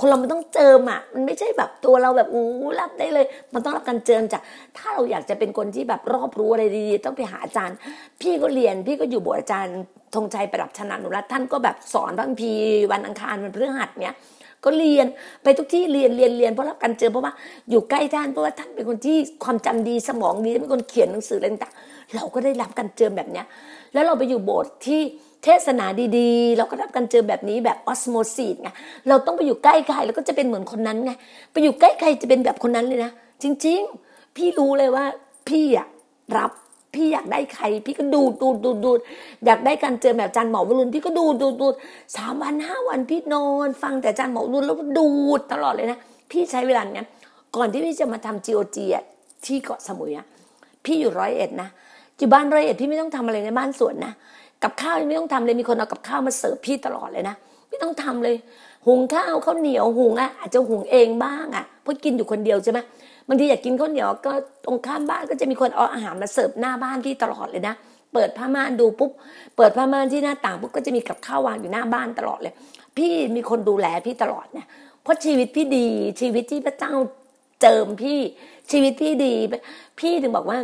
[0.00, 2.46] คนเรามันต้องเจิมอะ มันไม่ใช่แบบตัวเราแบบอู้
[2.80, 4.42] รับได้เลย มันต้องรับการเจิมจาก
[4.76, 7.76] ถ้าเราอยากจะเป็นคนที่แบบรอบรู้อะไรดีๆ ต้องไปหาอาจารย์
[8.20, 9.78] พี่ก็เรียน พี่ก็อยู่บทอาจารย์
[10.14, 12.52] ธงชัยประดับชนะนุรัตท่านก็แบบสอนบางพี
[12.92, 14.14] วันอังคารวันพฤหัสเนี้ย
[14.64, 15.06] ก็เรียน
[15.42, 17.32] ไปทุกที่เรียนเรียนเรียนเพราะรับการเจอเพราะว่า
[17.70, 21.74] อยู่ใกล้ท่านเพราะว่าท่านเป็นคนที่ความจำดีสมองดีเป็นคนเขียนหนังสืออะไรต่าง
[22.14, 23.46] เราก็ได้รับการเจอแบบเนี้ย
[23.92, 25.00] แล้วเราไปอยู่โบสถ์ที่
[25.44, 25.86] เทศนา
[26.18, 28.68] ดีๆ เราก็รับการเจอแบบนี้แบบออสโมซีดไง
[29.08, 31.12] เราต้องไปอยู่ใกล้ใครแล้วก็จะเป็นเหมือนคนนั้นไง
[31.52, 33.10] ไปอยู่ใกล้ใครจะเป็นแบบคนนั้นเลยนะ
[33.42, 35.04] จริง ๆ พี่รู้เลยว่า
[35.48, 35.86] พี่อะ
[36.36, 36.50] รับ
[36.94, 38.90] พี่อยากได้ใคร พี่ก็ดูดูดูดู
[39.46, 41.66] อยากได้การเจอแบบจันหมอวรุณพี่ก็ดูดูดู
[42.16, 45.06] สามวันห้าวันพี่นอน ฟังแต่จันหมอวรุณแล้วดู
[45.52, 45.98] ตลอดเลยนะ
[46.30, 47.06] พี่ใช้เวลาเนี้ย
[47.56, 48.86] ก่อนที่พี่จะมาทำจีโอจี
[49.44, 50.26] ที่เกาะสมุยอะ
[50.84, 51.68] พี่อยู่ร้อยเอ็ดนะ
[52.18, 54.12] อยู่บ้านร้อยเอ็ดพี่ไม่ต้องทำอะไรในบ้านสวนนะ
[54.62, 57.34] กับข้าวไม่ต้องทำเลยมีคนเอากับข้าวมาเสิร์ฟพี่ตลอดเลยนะ
[57.68, 58.36] ไม่ต้องทำเลย
[58.86, 62.78] หุงข้าวข้าวเหนียวหุงอะอาจจะหุงเองบ้างอะเพราะกินอยู่คนเดียวใช่ไหม
[63.28, 64.32] บางทีอยากกินข้าวเหนียวก็
[64.64, 67.74] ตรงข้ามบ้านก็จะมีคนเอาอาหารมาเสิร์ฟหน้าบ้านพี่ตลอดเลยนะ
[68.12, 69.10] เปิดผ้าม่านดูปุ๊บ
[69.56, 72.54] เปิดผ้าม่านที่หน้าต่างปุ๊บก็จะมีกับข้าววางอยู่หน้าบ้านตลอดเลย
[72.96, 74.66] พี่มีคนดูแลพี่ตลอดเนี่ย
[75.02, 75.88] เพราะชีวิตพี่ดี
[76.20, 76.92] ชีวิตที่พระเจ้า
[77.62, 78.20] เจิมพี่
[78.70, 79.34] ชีวิตพี่ดี
[80.00, 80.58] พี่ถึงบอกว่า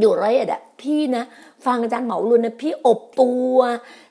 [0.00, 1.24] อยู่ร้อยเอ็ดอะพี่นะ
[1.66, 3.56] ฟังอาจารย์เหมาลุนนะพี่อบตัว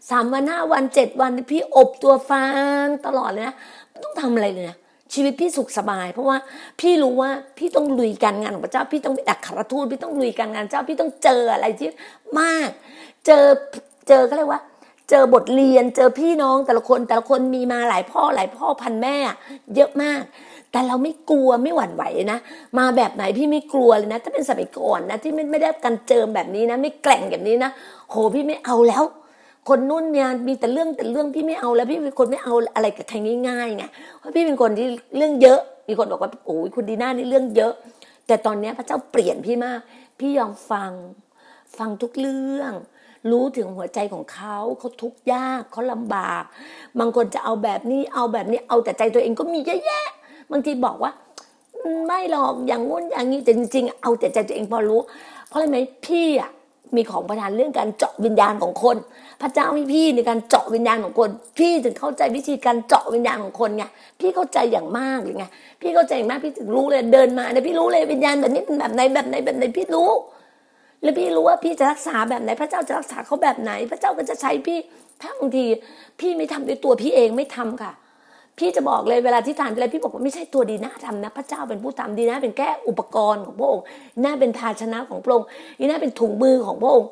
[0.09, 2.45] สามวันห้าวันเจ็ดวันพี่อบตัวฟั
[2.81, 3.55] งตลอดเลยนะ
[3.89, 4.77] ไม่ต้องทำอะไรเลยนะ
[5.13, 6.37] ชีวิตพี่สุขสบาย เพราะว่า
[6.79, 11.87] พี่รู้ว่าพี่ต้องลุยการงานของพระเจ้า พี่ต้องไปดักขารทูตพี่ต้องลุยการงานเจ้า พี่ต้องเจออะไรที่
[12.39, 12.69] มาก
[13.25, 13.45] เจอ
[14.07, 14.61] เจอก็เรียกว่า
[15.09, 19.15] เจอบทเรียนเจอพี่น้องแต่ละคนแต่ละคนมีมาหลายพ่อหลายพ่อพันแม่
[19.75, 20.21] เยอะมาก
[20.71, 22.39] แต่เราไม่กลัวไม่หวั่นไหวนะ
[22.77, 27.71] มาแบบไหนพี่ไม่กลัวเลยนะ ถ้าเป็นสมัยก่อนนะที่ไม่ไม่ได้การเจอแบบนี้นะ ไม่แกล่งแบบนี้นะ
[28.09, 29.03] โหพี่ไม่เอาแล้ว
[29.67, 33.15] คนนุ่นเนี่ยมีแต่เรื่องแต่เรื่องพี่ไม่เอาแล้วพี่เป็นคนไม่เอาอะไรกับใคร
[33.47, 33.85] ง่ายๆไง
[34.19, 34.87] เพราะพี่เป็นคนที่
[35.17, 37.73] เรื่องเยอะ มีคนบอกว่าโอ้ยคุณดีน่านี่เรื่องเยอะ
[38.27, 39.79] แต่ตอนนี้พระเจ้าเปลี่ยนพี่มาก
[40.19, 40.91] พี่ยอมฟัง
[41.77, 42.73] ฟังทุกเรื่อง
[43.31, 46.43] รู้ถึงหัวใจของเขาเขาทุกข์ยากเขาลำบาก
[46.99, 50.07] บางคนจะเอาแบบนี้เอาแบบนี้เอาแต่ใจตัวเองก็มีเยอะแยะ
[50.51, 51.11] บางทีบอกว่า
[52.05, 55.01] ไม่หรอกอย่างงู้นอย่างนี้แต่จริงๆเอาแต่ใจตัวเองพอรู้
[55.47, 56.51] เพราะอะไรไหมพี่อะ
[56.95, 58.97] มีของประทานเรื่องการเจาะวิญญาณของคน
[59.41, 63.83] พระเจ้าให้พี่ในการเจาะวิญญาณของคน พี่ถึงเข้าใจวิธีการเจาะวิญญาณของคนไง
[64.19, 65.45] พี่เข้าใจอย่างมากเลยไง
[65.81, 70.09] พี่เข้าใจอย่างมากพี่ถึงรู้เลยเดินมาเนี่ยพี่รู้เลยวิญญาณแบบนี้เป็นแบบไหนแบบไหนแบบไหนพี่รู้
[71.03, 74.79] แล้วพี่รู้ว่าพี่จะรักษาแบบไหน พระเจ้าจะรักษาเขาแบบไหน พระเจ้าก็จะใช้พี่
[75.21, 75.65] ถ้าบางที
[76.19, 77.91] พี่ไม่ทำด้วยตัวพี่เองไม่ทำค่ะ
[78.57, 83.83] พี่จะบอกเลยเวลาที่ทานอะไรพี่บอกว่าไม่ใช่ตัวดีน่าทำนะ พระเจ้าเป็นผู้ทำดีนะเป็นแค่อุปกรณ์ของพระองค์
[84.23, 85.47] น่าเป็นภาชนะของพระองค์
[85.79, 87.09] นี่น่าเป็นถุงมือของพระองค์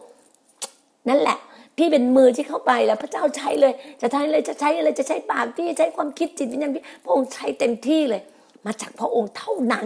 [1.09, 1.37] นั่นแหละ
[1.77, 8.21] พี่เป็นมือที่เข้าไปแล้วพระเจ้าใช้เลย จะใช้เลยจะใช้อะไรจะใช้ปากพี่ใช้ความคิดจิตวิญญาณพี่พระองค์ใช้เต็มที่เลย
[8.65, 9.85] มาจากพระองค์เท่านั้น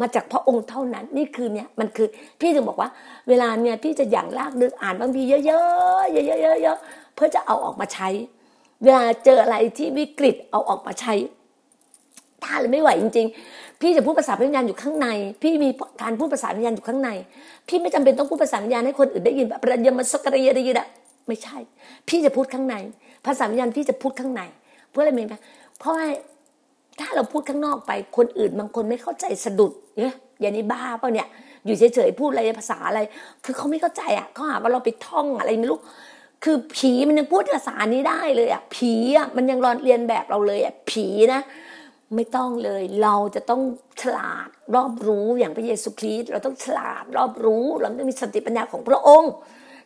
[0.00, 2.08] มาจากพระองค์เท่านั้น นี่คือเนี่ยมันคือ
[2.40, 2.88] พี่ถึงบอกว่า
[3.28, 8.08] เวลาเนี่ยพี่จะอย่างลากลึกอ่านบางทีเยอะๆเยอะๆเยอะๆเพื่อจะเอาออกมาใช้
[8.82, 11.14] เวลาเจออะไรที่วิกฤตเอาออกมาใช้
[12.42, 15.08] ถ้าเราไม่ไหวจริง ๆ พี่จะพูดภาษาวิญญาณอยู่ข้างใน
[15.42, 15.68] พี่มี
[16.02, 17.10] การพูดภาษาวิญญาณอยู่ข้างใน
[17.68, 20.86] พี่ไม่จำเป็นต้องพูดภาษาวิญญาณให้คนอื่นได้ยินแบบระยมาสกระยระยะ
[21.28, 21.56] ไม่ใช่
[22.08, 22.76] พี่จะพูดข้างใน
[23.26, 24.42] ภาษาวิญญาณพี่จะพูดข้างใน
[24.90, 25.34] เพื่ออะไรไหม
[25.78, 26.06] เพราะว่า
[27.00, 31.28] ถ้าเราพูดข้างนอกไปคนอื่นบางคนไม่เข้าใจสะดุดเนี่ยอย่างนี้บ้าเปล่าเนี่ย
[31.66, 33.00] อยู่เฉยๆพูดอะไรภาษาอะไร
[33.44, 35.78] คือเขาไม่เข้าใจอะเขาหาว่าเราไปท่องอะไรไม่รู้
[36.44, 41.40] คือผีมันยังพูดภาษานี้ได้เลยอะผีอะมันยังรอนเรียนแบบเราเลยอะผีนะ
[42.14, 43.62] ไม่ต้องเลย เราจะต้อง
[44.02, 49.32] ฉลาดรอบรู้อย่างพระเยซูคริสต์เราต้องฉลาดรอบรู้ เราต้องมีสติปัญญาของพระองค์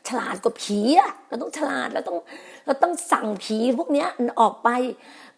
[0.08, 2.18] ฉลาดกว่าผีอะเราต้องฉลาดเราต้อง
[2.66, 4.08] เราต้องสั่งผีพวกเนี้ย
[4.40, 4.68] ออกไป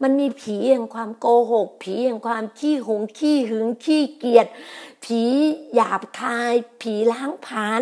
[0.02, 4.46] มันมีผีแห่งความโกหก ผีแห่งความขี้หงขี้หึงขี้เกียจ
[5.04, 5.22] ผี
[5.74, 7.80] หยาบคาย ผีล้างผาน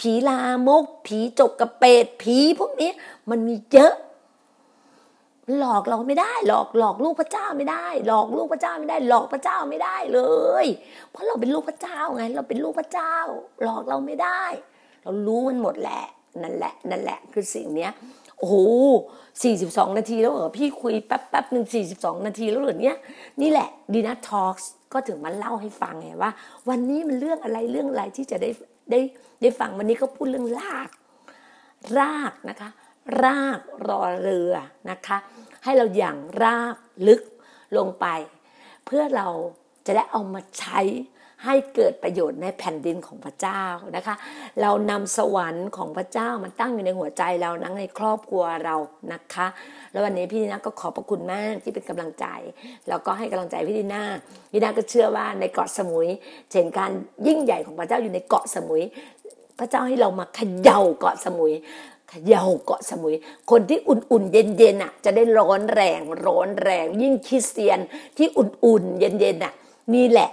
[0.00, 2.90] ผีลามก ผีจกกระเปดผีพวกนี้
[3.30, 3.94] มันมีเยอะ
[5.58, 10.20] หลอกเราไม่ได้ หลอกหลอกลูกพระเจ้าไม่ได้ หลอกลูกพระเจ้าไม่ได้ หลอกพระเจ้าไม่ได้เล
[10.64, 10.66] ย
[11.10, 13.14] เพราะเราเป็นลูกพระเจ้าไง เราเป็นลูกพระเจ้า
[13.62, 14.42] หลอกเราไม่ได้
[15.02, 16.04] เรารู้มันหมดแหละ
[16.42, 17.92] นั่นแหละ นั่นแหละ คือสิ่งเนี้ย
[18.38, 18.56] โอ้โห
[19.42, 22.96] สี่สิบสองนาทีแล้วเหรอพี่คุยแป๊บแป๊บหนึ่งสี่สิบสองนาทีแล้วเหรอเนี้ย
[23.40, 24.54] นี่แหละดีนะทอล์ก
[24.92, 26.30] ก็ถึงมาเล่าให้ฟังไงว่า
[26.68, 28.50] วันนี้มันเรื่องอะไรเรื่องอะไรที่จะได้
[28.90, 29.00] ได้
[29.40, 30.90] ได้ฟังวันนี้ก็พูดเรื่องราก
[31.98, 32.70] รากนะคะ
[33.22, 34.54] รากรอเรือ
[34.90, 35.16] นะคะ
[35.64, 36.76] ให้เราอย่างราก
[37.08, 37.22] ลึก
[37.76, 38.06] ลงไป
[38.86, 39.28] เพื่อเรา
[39.86, 40.80] จะได้เอามาใช้
[41.44, 43.62] ให้เกิดประโยชน์ในแผ่นดินของพระเจ้า
[43.96, 44.14] นะคะ
[44.62, 48.76] เรานำสวรรค์ของพระเจ้ามาตั้งอยู่ในหัวใจเรานั่งในครอบครัวเรา
[49.12, 49.46] นะคะ
[49.92, 52.26] แล้ววันนี้พี่ดีนาก็ขอบพระคุณมากที่เป็นกำลังใจ
[52.88, 54.04] แล้วก็ให้กำลังใจพี่ดีนา
[54.50, 56.08] พี่ดีนาก็เชื่อว่าในเกาะสมุย
[56.50, 56.90] เห็นการ
[57.26, 58.82] ยิ่งใหญ่ของพระเจ้าอยู่ในเกาะสมุย
[59.58, 61.52] พระเจ้าให้เรามาเขย่าเกาะสมุย
[62.10, 63.14] เขย่าเกาะสมุย
[63.50, 67.78] คนที่อุ่นๆ เย็นๆอะ จะได้ร้อนแรง ร้อนแรง ยิ่งคริสเตียน
[68.16, 69.54] ที่อุ่นๆ เย็นๆอะ
[69.94, 70.30] นี่แหละ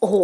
[0.00, 0.16] โอ้โห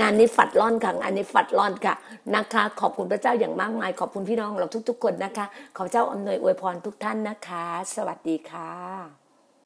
[0.00, 1.94] งานนี้ฝัดร่อนค่ะงานนี้ฝัดร่อนค่ะ
[2.34, 5.46] นะคะ ขอบคุณพระเจ้าอย่างมากมาย ขอบคุณพี่น้องเราทุกๆคนนะคะ
[5.76, 9.19] ขอเจ้าอำนวยอวยพรทุกท่านนะคะ สวัสดีค่ะ